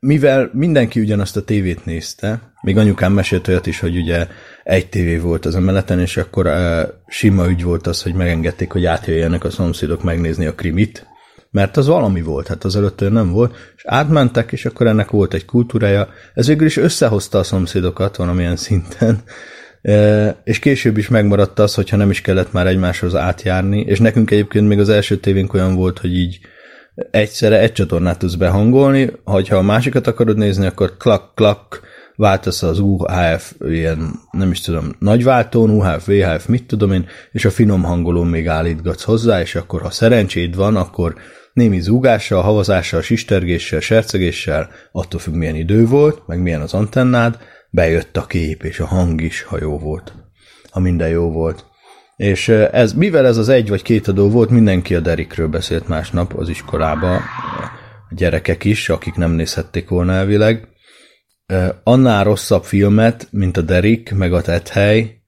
[0.00, 4.26] mivel mindenki ugyanazt a tévét nézte, még anyukám mesélt olyat is, hogy ugye
[4.64, 8.84] egy tévé volt az emeleten, és akkor uh, sima ügy volt az, hogy megengedték, hogy
[8.84, 11.09] átjöjjenek a szomszédok megnézni a krimit,
[11.50, 15.10] mert az valami volt, hát az előtt olyan nem volt, és átmentek, és akkor ennek
[15.10, 16.08] volt egy kultúrája.
[16.34, 19.18] Ez végül is összehozta a szomszédokat valamilyen szinten,
[19.82, 24.30] E, és később is megmaradt az, hogyha nem is kellett már egymáshoz átjárni, és nekünk
[24.30, 26.38] egyébként még az első tévénk olyan volt, hogy így
[27.10, 31.80] egyszerre egy csatornát tudsz behangolni, hogyha a másikat akarod nézni, akkor klak-klak,
[32.16, 37.50] váltasz az UHF, ilyen, nem is tudom, nagyváltón, UHF, VHF, mit tudom én, és a
[37.50, 41.14] finom hangolón még állítgatsz hozzá, és akkor ha szerencséd van, akkor
[41.52, 47.38] némi zúgással, havazással, sistergéssel, sercegéssel, attól függ milyen idő volt, meg milyen az antennád,
[47.70, 50.12] bejött a kép, és a hang is, ha jó volt.
[50.70, 51.64] Ha minden jó volt.
[52.16, 56.34] És ez, mivel ez az egy vagy két adó volt, mindenki a Derikről beszélt másnap
[56.34, 60.68] az iskolába, a gyerekek is, akik nem nézhették volna elvileg.
[61.82, 65.19] Annál rosszabb filmet, mint a Derik, meg a Tethely,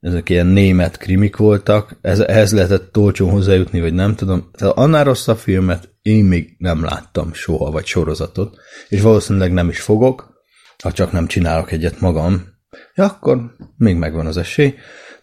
[0.00, 4.50] ezek ilyen német krimik voltak, ez, ehhez lehetett tolcsón hozzájutni, vagy nem tudom.
[4.52, 8.56] Tehát annál rosszabb filmet én még nem láttam soha, vagy sorozatot,
[8.88, 10.36] és valószínűleg nem is fogok,
[10.82, 12.46] ha csak nem csinálok egyet magam,
[12.94, 14.74] ja, akkor még megvan az esély.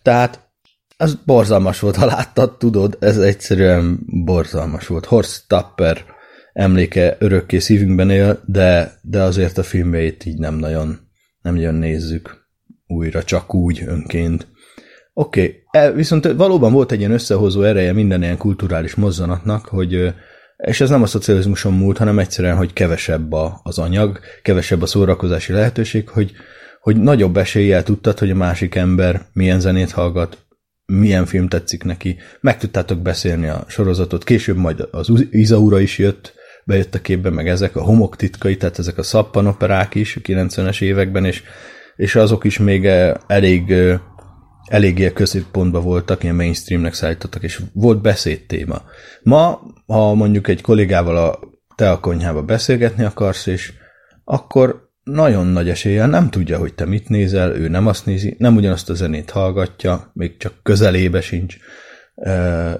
[0.01, 0.45] Tehát
[0.97, 5.05] az borzalmas volt, ha láttad, tudod, ez egyszerűen borzalmas volt.
[5.05, 6.05] Horst Tapper
[6.53, 10.99] emléke örökké szívünkben él, de, de azért a filmjeit így nem nagyon,
[11.41, 12.47] nem nagyon nézzük
[12.87, 14.47] újra, csak úgy önként.
[15.17, 15.93] Oké, okay.
[15.93, 20.13] viszont valóban volt egy ilyen összehozó ereje minden ilyen kulturális mozzanatnak, hogy
[20.57, 24.85] és ez nem a szocializmuson múlt, hanem egyszerűen, hogy kevesebb a, az anyag, kevesebb a
[24.85, 26.31] szórakozási lehetőség, hogy,
[26.81, 30.37] hogy nagyobb eséllyel tudtad, hogy a másik ember milyen zenét hallgat,
[30.85, 32.17] milyen film tetszik neki.
[32.41, 36.33] Meg tudtátok beszélni a sorozatot, később majd az Izaura is jött,
[36.65, 40.81] bejött a képbe, meg ezek a homok titkai, tehát ezek a szappanoperák is a 90-es
[40.81, 41.43] években, és,
[41.95, 42.85] és azok is még
[43.27, 43.73] elég
[44.65, 48.81] eléggé a középpontban voltak, ilyen mainstreamnek szállítottak, és volt beszédtéma.
[49.23, 51.39] Ma, ha mondjuk egy kollégával a
[51.75, 53.73] te a konyhába beszélgetni akarsz, és
[54.23, 58.55] akkor nagyon nagy eséllyel nem tudja, hogy te mit nézel, ő nem azt nézi, nem
[58.55, 61.57] ugyanazt a zenét hallgatja, még csak közelébe sincs,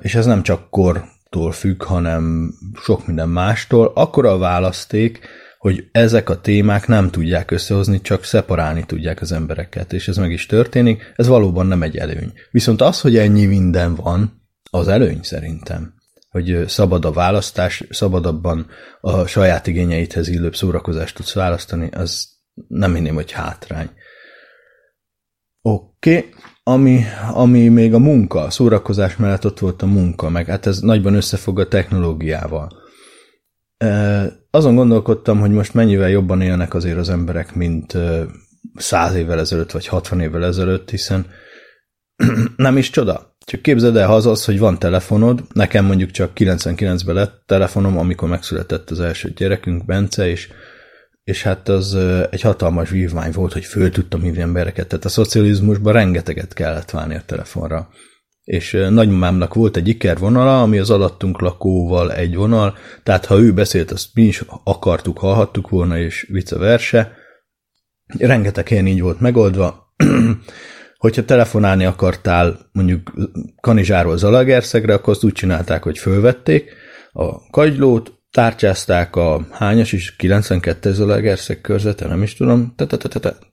[0.01, 3.91] és ez nem csak kortól függ, hanem sok minden mástól.
[3.95, 5.27] Akkor a választék,
[5.65, 10.31] hogy ezek a témák nem tudják összehozni, csak szeparálni tudják az embereket, és ez meg
[10.31, 12.33] is történik, ez valóban nem egy előny.
[12.51, 15.93] Viszont az, hogy ennyi minden van, az előny szerintem.
[16.29, 18.67] Hogy szabad a választás, szabadabban
[19.01, 22.27] a saját igényeidhez illőbb szórakozást tudsz választani, az
[22.67, 23.89] nem hinném, hogy hátrány.
[25.61, 26.29] Oké, okay.
[26.63, 27.03] ami,
[27.33, 31.13] ami még a munka, a szórakozás mellett ott volt a munka, meg hát ez nagyban
[31.13, 32.83] összefog a technológiával
[34.51, 37.97] azon gondolkodtam, hogy most mennyivel jobban élnek azért az emberek, mint
[38.75, 41.25] száz évvel ezelőtt, vagy 60 évvel ezelőtt, hiszen
[42.55, 43.35] nem is csoda.
[43.45, 47.97] Csak képzeld el, ha az az, hogy van telefonod, nekem mondjuk csak 99-ben lett telefonom,
[47.97, 50.49] amikor megszületett az első gyerekünk, Bence, és,
[51.23, 51.97] és hát az
[52.29, 54.87] egy hatalmas vívmány volt, hogy föl tudtam hívni embereket.
[54.87, 57.89] Tehát a szocializmusban rengeteget kellett válni a telefonra.
[58.45, 63.91] És nagymamámnak volt egy ikervonala, ami az alattunk lakóval egy vonal, tehát ha ő beszélt,
[63.91, 67.11] azt mi is akartuk, hallhattuk volna, és vice verse.
[68.17, 69.93] Rengeteg helyen így volt megoldva.
[70.97, 73.13] hogyha telefonálni akartál mondjuk
[73.61, 76.73] Kanizsáról Zalagerszegre, akkor azt úgy csinálták, hogy fölvették
[77.11, 82.73] a kagylót, tárcsázták a hányas is, 92 Zalagerszeg körzete, nem is tudom,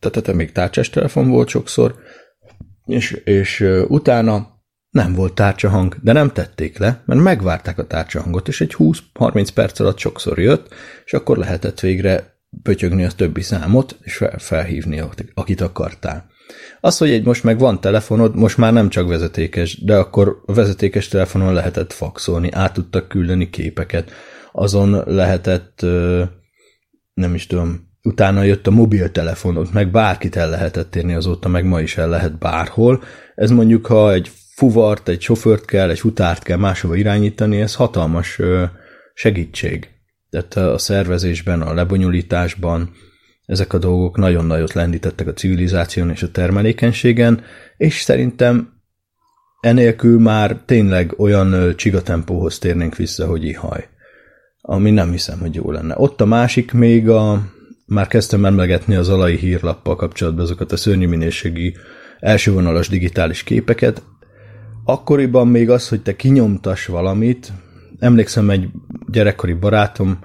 [0.01, 1.95] te még tárcsás telefon volt sokszor,
[2.85, 4.62] és, és utána
[4.93, 9.81] nem volt tárcsahang, de nem tették le, mert megvárták a tárcsahangot, és egy 20-30 perc
[9.81, 10.75] alatt sokszor jött,
[11.05, 15.03] és akkor lehetett végre pötyögni a többi számot, és felhívni,
[15.35, 16.31] akit akartál.
[16.81, 20.53] Az, hogy egy most meg van telefonod, most már nem csak vezetékes, de akkor a
[20.53, 24.11] vezetékes telefonon lehetett faxolni, át tudtak küldeni képeket,
[24.53, 25.81] azon lehetett,
[27.15, 31.81] nem is tudom, utána jött a mobiltelefonod, meg bárkit el lehetett érni azóta, meg ma
[31.81, 33.03] is el lehet bárhol.
[33.35, 38.41] Ez mondjuk, ha egy fuvart, egy sofőrt kell, egy futárt kell máshova irányítani, ez hatalmas
[39.15, 39.89] segítség.
[40.31, 42.91] Tehát a szervezésben, a lebonyolításban,
[43.47, 47.43] ezek a dolgok nagyon nagyot lendítettek a civilizáción és a termelékenységen,
[47.77, 48.73] és szerintem
[49.61, 53.89] enélkül már tényleg olyan csigatempóhoz térnénk vissza, hogy ihaj.
[54.61, 55.95] Ami nem hiszem, hogy jó lenne.
[55.97, 57.43] Ott a másik még a,
[57.87, 61.77] már kezdtem emlegetni az alai hírlappal kapcsolatban azokat a szörnyű minőségi
[62.21, 64.03] elsővonalas digitális képeket.
[64.85, 67.53] Akkoriban még az, hogy te kinyomtas valamit,
[67.99, 68.69] emlékszem egy
[69.07, 70.19] gyerekkori barátom,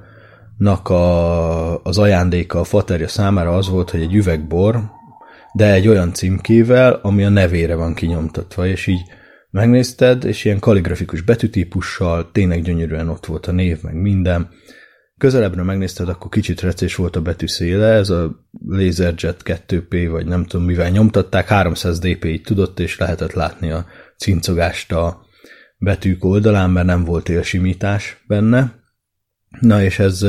[0.58, 4.84] nak a, az ajándéka a faterja számára az volt, hogy egy üvegbor,
[5.54, 9.02] de egy olyan címkével, ami a nevére van kinyomtatva, és így
[9.50, 14.50] megnézted, és ilyen kaligrafikus betűtípussal, tényleg gyönyörűen ott volt a név, meg minden.
[15.18, 20.66] Közelebbről megnézted, akkor kicsit recés volt a betűszéle, ez a LaserJet 2P, vagy nem tudom
[20.66, 23.86] mivel nyomtatták, 300 dpi tudott, és lehetett látni a
[24.18, 25.26] cincogást a
[25.78, 28.74] betűk oldalán, mert nem volt élsimítás benne.
[29.60, 30.26] Na és ez,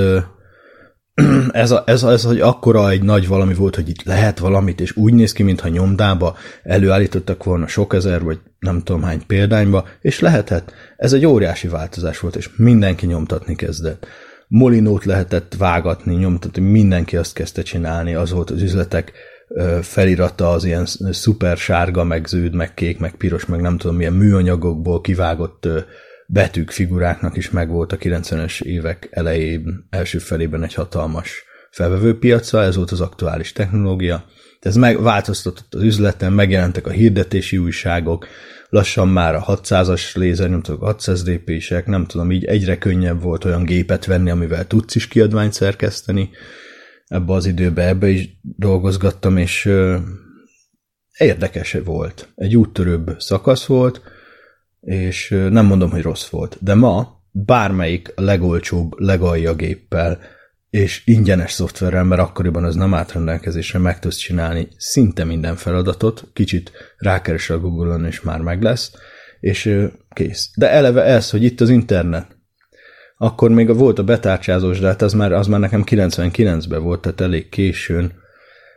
[1.53, 4.97] ez, a, ez, ez hogy akkora egy nagy valami volt, hogy itt lehet valamit, és
[4.97, 10.21] úgy néz ki, mintha nyomdába előállítottak volna sok ezer, vagy nem tudom hány példányba, és
[10.21, 10.73] lehetett.
[10.97, 14.07] Ez egy óriási változás volt, és mindenki nyomtatni kezdett.
[14.49, 19.13] Molinót lehetett vágatni, nyomtatni, mindenki azt kezdte csinálni, az volt az üzletek
[19.83, 24.13] felirata az ilyen szuper sárga, meg zöld, meg kék, meg piros, meg nem tudom milyen
[24.13, 25.69] műanyagokból kivágott
[26.27, 32.91] betűk figuráknak is megvolt a 90-es évek elején, első felében egy hatalmas felvevőpiaca, ez volt
[32.91, 34.25] az aktuális technológia.
[34.61, 38.27] Ez megváltoztatott az üzleten, megjelentek a hirdetési újságok,
[38.69, 41.51] lassan már a 600-as lézernyomtatók, 600 dp
[41.85, 46.31] nem tudom, így egyre könnyebb volt olyan gépet venni, amivel tudsz is kiadványt szerkeszteni.
[47.09, 49.71] Ebbe az időbe ebbe is dolgozgattam, és
[51.19, 52.33] érdekes volt.
[52.35, 54.03] Egy úttörőbb szakasz volt,
[54.81, 60.19] és nem mondom, hogy rossz volt, de ma bármelyik legolcsóbb, legalja géppel
[60.71, 66.31] és ingyenes szoftverrel, mert akkoriban az nem állt rendelkezésre, meg tudsz csinálni szinte minden feladatot,
[66.33, 68.93] kicsit rákeres a Google-on, és már meg lesz,
[69.41, 70.51] és kész.
[70.57, 72.38] De eleve ez, hogy itt az internet,
[73.19, 77.21] akkor még volt a betárcsázós, de hát az már, az már nekem 99-ben volt, tehát
[77.21, 78.13] elég későn,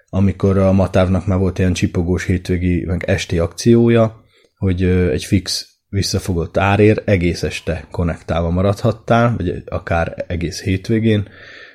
[0.09, 4.23] amikor a Matávnak már volt ilyen csipogós hétvégi, meg esti akciója,
[4.57, 11.27] hogy egy fix visszafogott árér egész este konnektálva maradhattál, vagy akár egész hétvégén,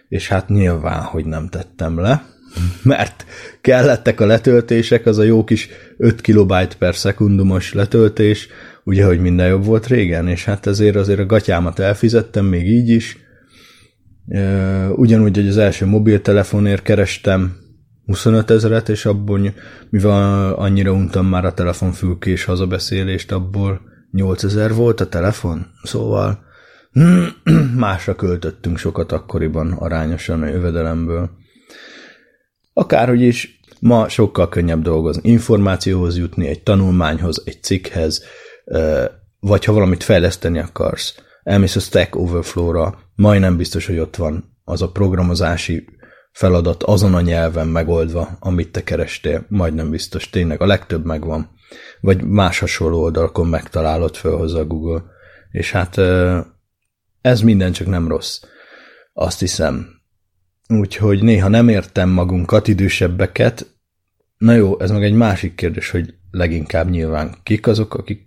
[0.09, 2.27] és hát nyilván, hogy nem tettem le,
[2.83, 3.25] mert
[3.61, 8.49] kellettek a letöltések, az a jó kis 5 kilobajt per szekundumos letöltés,
[8.87, 12.89] ugye, hogy minden jobb volt régen, és hát ezért azért a gatyámat elfizettem még így
[12.89, 13.18] is.
[14.95, 17.57] Ugyanúgy, hogy az első mobiltelefonért kerestem
[18.05, 19.55] 25 ezeret, és abból,
[19.91, 23.80] mivel annyira untam már a telefonfülkés hazabeszélést, abból
[24.11, 26.45] 8000 volt a telefon, szóval
[27.76, 31.30] másra költöttünk sokat akkoriban arányosan a jövedelemből.
[32.72, 38.22] Akárhogy is, ma sokkal könnyebb dolgozni, információhoz jutni, egy tanulmányhoz, egy cikkhez,
[39.41, 44.83] vagy ha valamit fejleszteni akarsz, elmész a Stack Overflow-ra, majdnem biztos, hogy ott van az
[44.83, 45.89] a programozási
[46.33, 51.55] feladat azon a nyelven megoldva, amit te kerestél, majdnem biztos, tényleg a legtöbb megvan
[52.01, 55.03] vagy más hasonló oldalakon megtalálod fölhozza a Google.
[55.51, 56.01] És hát
[57.21, 58.41] ez minden csak nem rossz.
[59.12, 59.89] Azt hiszem.
[60.69, 63.67] Úgyhogy néha nem értem magunkat, idősebbeket.
[64.39, 68.26] Na jó, ez meg egy másik kérdés, hogy leginkább nyilván kik azok, akik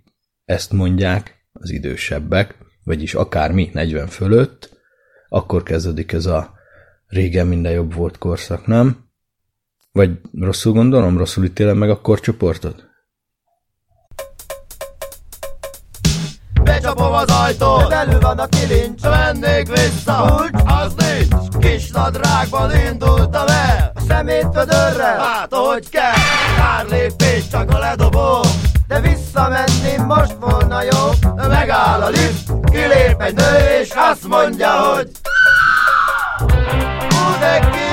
[0.50, 4.78] ezt mondják, az idősebbek, vagyis akár mi 40 fölött,
[5.28, 6.52] akkor kezdődik ez a
[7.06, 9.08] régen minden jobb volt korszak, nem?
[9.92, 12.88] Vagy rosszul gondolom, rosszul ítélem meg a korcsoportot?
[16.62, 21.56] Becsapom az ajtót, belül van a kilincs, vennék vissza, kulcs, az nincs.
[21.58, 26.12] Kis nadrágban indultam el, a szemét födörrel, hát ahogy kell,
[26.56, 28.40] pár lépés csak a ledobó.
[28.90, 35.10] De visszamenni most volna jó, megáll a lift, kilép egy nő, és azt mondja, hogy
[36.38, 37.89] Hú de kínos,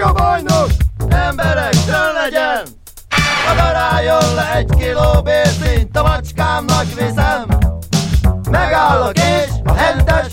[0.00, 0.68] a bajnok!
[1.08, 2.62] Emberek, csön legyen!
[3.46, 7.46] Madaráljon le egy kiló bérszint, a macskámnak viszem.
[8.50, 10.25] Megállok és a hentes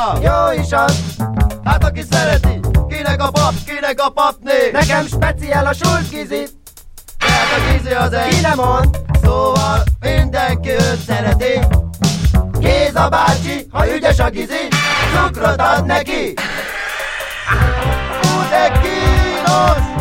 [0.00, 0.20] padra.
[0.22, 0.98] Jó is az.
[1.64, 4.70] Hát aki szereti, kinek a pap, kinek a papné.
[4.72, 6.46] Nekem speciál a sultgizi,
[7.18, 8.28] Hát a gizi az egy.
[8.28, 11.60] ki nem mond, Szóval mindenki őt szereti.
[12.58, 14.68] Géza bácsi, ha ügyes a gizi,
[15.14, 16.34] cukrot ad neki.
[18.22, 19.99] Hú de kínos,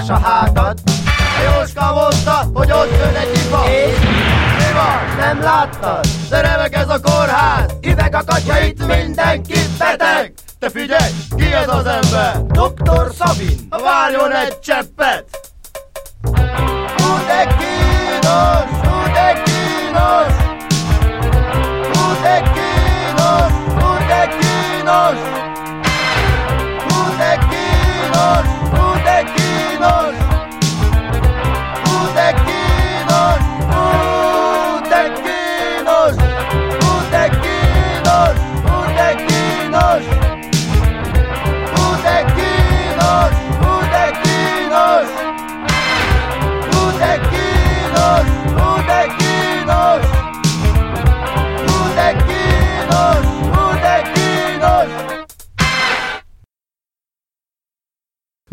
[0.00, 0.78] véres a hátad?
[1.38, 3.64] a Jóska mondta, hogy ott jön egy ipa.
[3.68, 5.16] És Mi van?
[5.18, 6.06] nem láttad?
[6.28, 10.32] De remek ez a kórház, Üveg a kacsa, itt mindenki beteg!
[10.58, 12.46] Te figyelj, ki ez az ember?
[12.46, 13.68] Doktor Szabin.
[13.70, 15.24] Várjon egy cseppet!
[16.96, 18.79] Hú de kínos,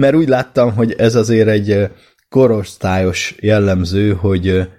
[0.08, 1.90] Mert úgy láttam, hogy ez azért egy
[2.30, 4.70] korosztályos jellemző, hogy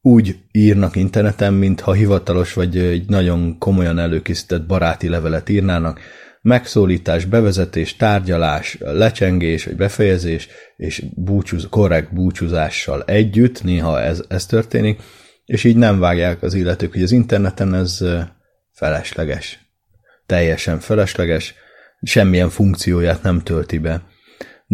[0.00, 6.00] úgy írnak interneten, mintha hivatalos vagy egy nagyon komolyan előkészített baráti levelet írnának.
[6.42, 15.02] Megszólítás, bevezetés, tárgyalás, lecsengés vagy befejezés, és búcsúz, korrekt búcsúzással együtt, néha ez, ez történik,
[15.44, 18.04] és így nem vágják az illetők, hogy az interneten ez
[18.72, 19.58] felesleges.
[20.26, 21.54] Teljesen felesleges,
[22.02, 24.12] semmilyen funkcióját nem tölti be.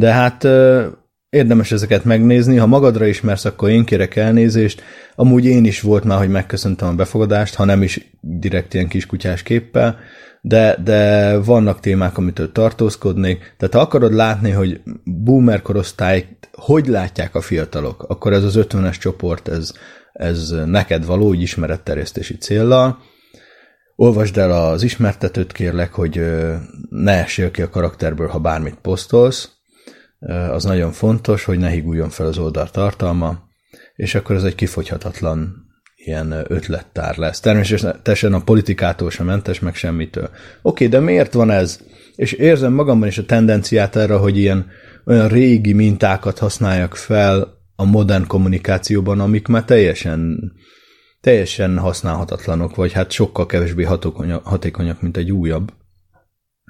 [0.01, 0.47] De hát
[1.29, 4.83] érdemes ezeket megnézni, ha magadra ismersz, akkor én kérek elnézést.
[5.15, 9.43] Amúgy én is volt már, hogy megköszöntem a befogadást, ha nem is direkt ilyen kiskutyás
[9.43, 9.99] képpel,
[10.41, 13.55] de, de vannak témák, amitől tartózkodnék.
[13.59, 18.99] Tehát ha akarod látni, hogy boomer korosztályt hogy látják a fiatalok, akkor ez az 50-es
[18.99, 19.73] csoport, ez,
[20.13, 22.99] ez neked való, úgy ismeretterjesztési céllal.
[23.97, 26.21] Olvasd el az ismertetőt, kérlek, hogy
[26.89, 29.60] ne essél ki a karakterből, ha bármit posztolsz.
[30.51, 33.49] Az nagyon fontos, hogy ne higuljon fel az oldal tartalma,
[33.95, 37.41] és akkor ez egy kifogyhatatlan ilyen ötlettár lesz.
[37.41, 40.31] Természetesen a politikától sem mentes, meg semmitől.
[40.63, 41.81] Oké, de miért van ez?
[42.17, 44.67] És érzem magamban is a tendenciát erre, hogy ilyen
[45.05, 50.53] olyan régi mintákat használjak fel a modern kommunikációban, amik már teljesen
[51.21, 55.73] teljesen használhatatlanok, vagy hát sokkal kevésbé hatékonyak, hatékonyak mint egy újabb.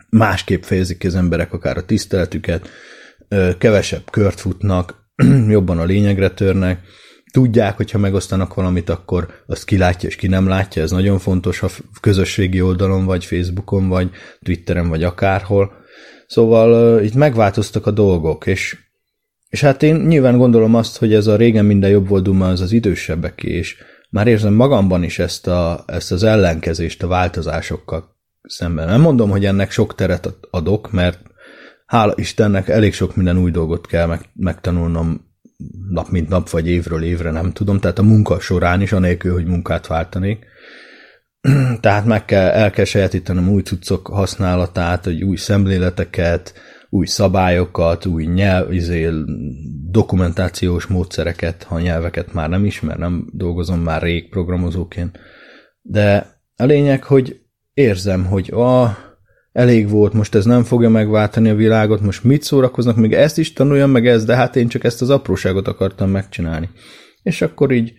[0.08, 2.68] Másképp fejezik ki az emberek akár a tiszteletüket,
[3.58, 5.12] kevesebb kört futnak,
[5.48, 6.80] jobban a lényegre törnek,
[7.32, 11.58] tudják, hogyha megosztanak valamit, akkor azt ki látja és ki nem látja, ez nagyon fontos,
[11.58, 11.68] ha
[12.00, 14.10] közösségi oldalon, vagy Facebookon, vagy
[14.42, 15.72] Twitteren, vagy akárhol.
[16.26, 18.76] Szóval itt megváltoztak a dolgok, és,
[19.48, 22.60] és hát én nyilván gondolom azt, hogy ez a régen minden jobb volt duma, az
[22.60, 23.76] az idősebbek és
[24.10, 28.88] már érzem magamban is ezt, a, ezt az ellenkezést a változásokkal szemben.
[28.88, 31.29] Nem mondom, hogy ennek sok teret adok, mert
[31.90, 35.28] hála Istennek elég sok minden új dolgot kell meg, megtanulnom
[35.90, 39.44] nap mint nap, vagy évről évre, nem tudom, tehát a munka során is, anélkül, hogy
[39.44, 40.46] munkát váltanék.
[41.80, 46.54] tehát meg kell, el kell sajátítanom új cuccok használatát, hogy új szemléleteket,
[46.90, 49.10] új szabályokat, új nyelv, izé,
[49.90, 55.18] dokumentációs módszereket, ha nyelveket már nem ismer, nem dolgozom már rég programozóként.
[55.82, 57.40] De a lényeg, hogy
[57.74, 58.96] érzem, hogy a,
[59.52, 63.52] elég volt, most ez nem fogja megváltani a világot, most mit szórakoznak, még ezt is
[63.52, 66.68] tanuljam meg ez, de hát én csak ezt az apróságot akartam megcsinálni.
[67.22, 67.92] És akkor így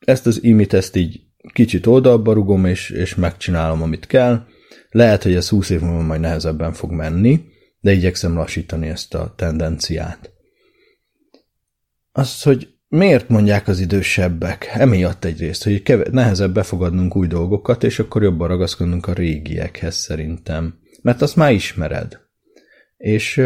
[0.00, 1.20] ezt az imit, ezt így
[1.52, 4.46] kicsit oldalba rugom, és, és megcsinálom, amit kell.
[4.90, 7.44] Lehet, hogy ez 20 év múlva majd nehezebben fog menni,
[7.80, 10.32] de igyekszem lassítani ezt a tendenciát.
[12.12, 14.70] Az, hogy miért mondják az idősebbek?
[14.72, 20.74] Emiatt egyrészt, hogy keve- nehezebb befogadnunk új dolgokat, és akkor jobban ragaszkodnunk a régiekhez szerintem.
[21.02, 22.20] Mert azt már ismered.
[22.96, 23.42] És,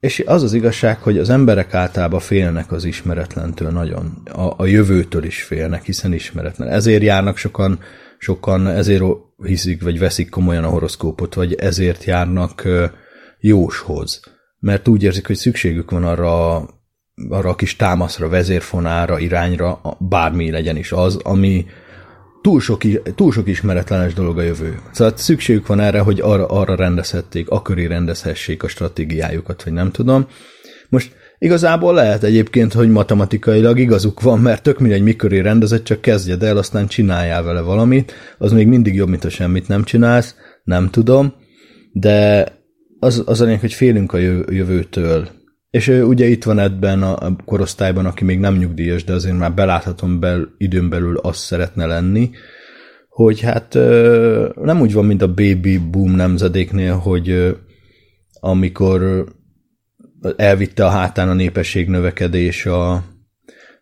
[0.00, 4.22] és az az igazság, hogy az emberek általában félnek az ismeretlentől nagyon.
[4.24, 6.68] A, a jövőtől is félnek, hiszen ismeretlen.
[6.68, 7.80] Ezért járnak sokan,
[8.18, 9.02] sokan ezért
[9.42, 12.68] hiszik, vagy veszik komolyan a horoszkópot, vagy ezért járnak
[13.38, 14.20] jóshoz.
[14.58, 16.62] Mert úgy érzik, hogy szükségük van arra
[17.28, 21.66] arra a kis támaszra, vezérfonára, irányra, bármi legyen is az, ami
[22.42, 22.82] túl sok,
[23.14, 24.78] túl sok ismeretlenes dolog a jövő.
[24.92, 29.90] Szóval szükségük van erre, hogy arra, arra rendezhették, a köré rendezhessék a stratégiájukat, vagy nem
[29.90, 30.26] tudom.
[30.88, 36.42] Most igazából lehet egyébként, hogy matematikailag igazuk van, mert tök mindegy, miköré rendezett, csak kezdjed
[36.42, 40.34] el, aztán csináljál vele valamit, az még mindig jobb, mint ha semmit nem csinálsz,
[40.64, 41.34] nem tudom,
[41.92, 42.48] de
[42.98, 45.28] az, az a lényeg, hogy félünk a jövőtől,
[45.74, 50.20] és ugye itt van ebben a korosztályban, aki még nem nyugdíjas, de azért már beláthatom
[50.20, 52.30] bel, időn belül azt szeretne lenni,
[53.08, 53.74] hogy hát
[54.54, 57.56] nem úgy van, mint a baby boom nemzedéknél, hogy
[58.40, 59.24] amikor
[60.36, 63.04] elvitte a hátán a népesség növekedés a,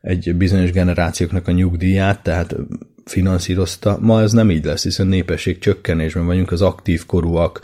[0.01, 2.57] egy bizonyos generációknak a nyugdíját, tehát
[3.05, 3.99] finanszírozta.
[4.01, 7.61] Ma ez nem így lesz, hiszen népesség csökkenésben vagyunk, az aktív korúak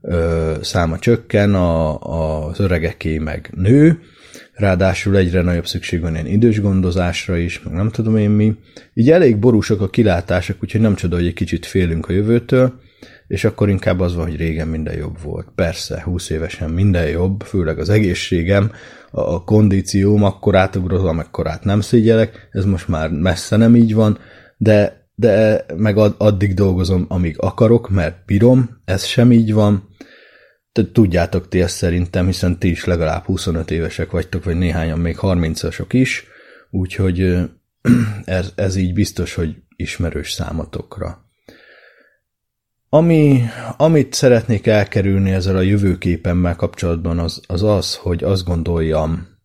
[0.00, 4.00] ö, száma csökken, a, a, az öregeké meg nő,
[4.54, 8.54] ráadásul egyre nagyobb szükség van ilyen idős gondozásra is, meg nem tudom én mi.
[8.94, 12.80] Így elég borúsak a kilátások, úgyhogy nem csoda, hogy egy kicsit félünk a jövőtől,
[13.26, 15.46] és akkor inkább az van, hogy régen minden jobb volt.
[15.54, 18.70] Persze, 20 évesen minden jobb, főleg az egészségem,
[19.10, 24.18] a, kondícióm, akkor átugrozom, át nem szégyelek, ez most már messze nem így van,
[24.56, 29.88] de de meg addig dolgozom, amíg akarok, mert bírom, ez sem így van.
[30.72, 35.16] Te tudjátok ti ezt szerintem, hiszen ti is legalább 25 évesek vagytok, vagy néhányan még
[35.20, 36.26] 30-asok is,
[36.70, 37.20] úgyhogy
[38.24, 41.24] ez, ez így biztos, hogy ismerős számotokra.
[42.88, 43.42] Ami,
[43.76, 49.37] amit szeretnék elkerülni ezzel a jövőképemmel kapcsolatban, az, az az, hogy azt gondoljam,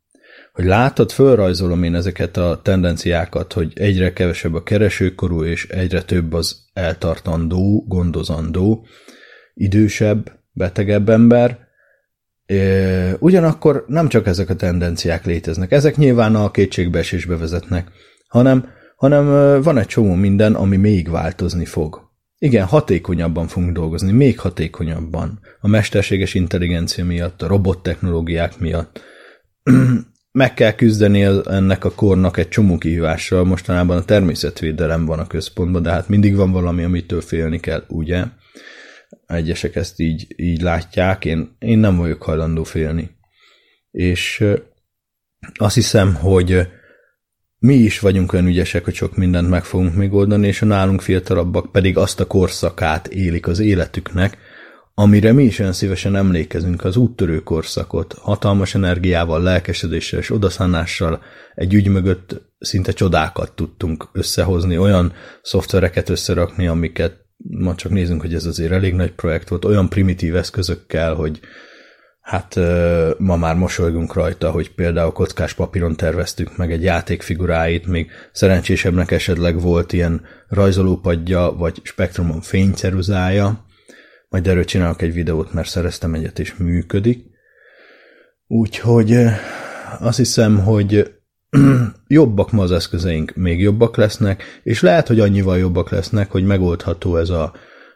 [0.54, 6.34] hogy látod, fölrajzolom én ezeket a tendenciákat, hogy egyre kevesebb a keresőkorú, és egyre több
[6.34, 8.86] az eltartandó, gondozandó,
[9.54, 11.60] idősebb, betegebb ember.
[13.20, 17.88] Ugyanakkor nem csak ezek a tendenciák léteznek, ezek nyilván a kétségbeesésbe vezetnek,
[18.28, 19.26] hanem, hanem
[19.62, 22.12] van egy csomó minden, ami még változni fog.
[22.38, 25.40] Igen, hatékonyabban fogunk dolgozni, még hatékonyabban.
[25.62, 29.02] A mesterséges intelligencia miatt, a robottechnológiák miatt
[30.34, 33.44] meg kell küzdeni ennek a kornak egy csomó kihívással.
[33.44, 38.24] Mostanában a természetvédelem van a központban, de hát mindig van valami, amitől félni kell, ugye?
[39.28, 43.10] Egyesek ezt így, így látják, én, én nem vagyok hajlandó félni.
[43.92, 44.46] És
[45.54, 46.68] azt hiszem, hogy
[47.58, 51.02] mi is vagyunk olyan ügyesek, hogy sok mindent meg fogunk még oldani, és a nálunk
[51.02, 54.38] fiatalabbak pedig azt a korszakát élik az életüknek,
[54.94, 61.22] amire mi is olyan szívesen emlékezünk, az úttörő korszakot, hatalmas energiával, lelkesedéssel és odaszánással
[61.56, 68.34] egy ügy mögött szinte csodákat tudtunk összehozni, olyan szoftvereket összerakni, amiket ma csak nézünk, hogy
[68.34, 71.40] ez azért elég nagy projekt volt, olyan primitív eszközökkel, hogy
[72.22, 72.60] hát
[73.18, 79.62] ma már mosolygunk rajta, hogy például kockás papíron terveztük meg egy játékfiguráit, még szerencsésebbnek esetleg
[79.62, 83.66] volt ilyen rajzolópadja, vagy spektrumon fényceruzája,
[84.34, 87.26] majd erről csinálok egy videót, mert szereztem egyet, és működik.
[88.48, 89.18] Úgyhogy
[90.00, 91.14] azt hiszem, hogy
[92.08, 97.18] jobbak ma az eszközeink, még jobbak lesznek, és lehet, hogy annyival jobbak lesznek, hogy megoldható
[97.18, 97.54] ez a,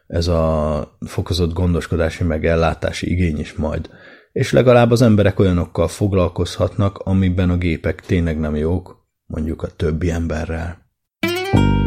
[0.07, 3.89] ez a fokozott gondoskodási megellátási igény is majd.
[4.31, 10.09] És legalább az emberek olyanokkal foglalkozhatnak, amiben a gépek tényleg nem jók, mondjuk a többi
[10.09, 10.85] emberrel.
[11.19, 11.86] Ez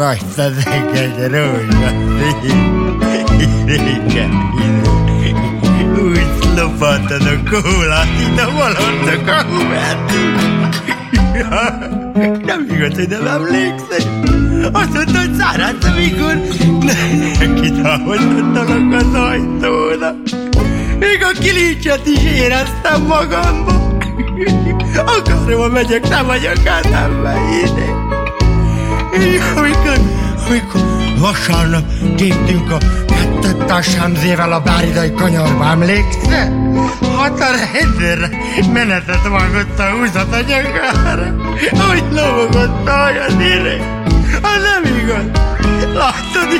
[0.00, 0.42] rajta
[0.92, 1.90] egy rózsa.
[3.66, 4.30] Igen,
[5.94, 6.20] úgy
[6.56, 10.12] lopatod a kólát, itt a valontok a hubert.
[12.44, 14.20] Nem igaz, hogy nem emlékszel.
[14.72, 16.40] Azt mondta, hogy száradsz, amikor
[17.60, 20.14] kitávoztattalak az ajtóra.
[20.98, 23.98] Még a kilincset is éreztem magamba.
[24.96, 27.99] Akárhova megyek, nem vagyok eszembe ide.
[29.12, 29.98] Amikor,
[30.46, 30.80] amikor
[31.18, 31.84] vasárnap
[32.16, 36.72] téptünk a kettőtás Sámzével a báridai kanyarba, emlékszel?
[37.18, 38.30] Hát a rendőrre
[38.72, 41.36] menetet vágott a húzat a nyakára,
[41.88, 44.02] hogy lógott a hajad ére.
[44.42, 45.24] Az nem igaz.
[45.94, 46.58] Látod,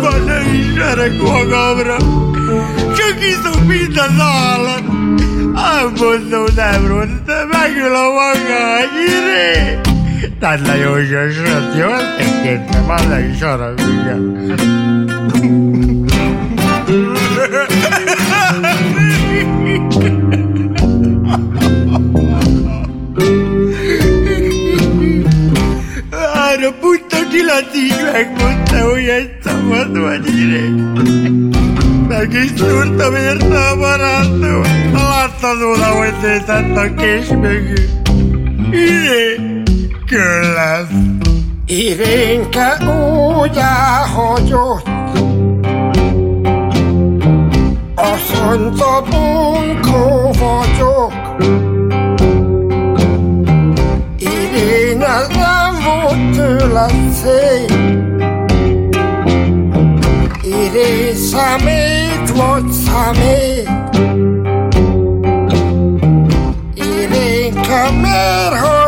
[0.00, 1.96] Van nem ismerek magamra.
[2.96, 5.03] Csak iszok, mint az állat.
[6.86, 9.80] Rossz, de megül a magány, iré.
[10.40, 11.90] Tedd le József, srác, jó?
[12.18, 14.20] Ezt kértem, már le is haragudjál.
[26.10, 30.72] Arra putta Kilaci is megmondta, hogy egy szabad vagy iré.
[32.18, 34.62] Meg is szúrtam érte a barátom.
[34.92, 37.84] Láttad volna, hogy szétett a kés mögül.
[38.70, 39.40] Iré,
[40.06, 40.88] kön lesz.
[41.66, 44.88] Irénke úgy elhagyott,
[47.94, 51.12] azt mondta, bunkó vagyok.
[54.18, 57.84] Irény, ez nem volt tőled szép.
[62.36, 63.64] what's honey.
[66.76, 68.83] It ain't coming home.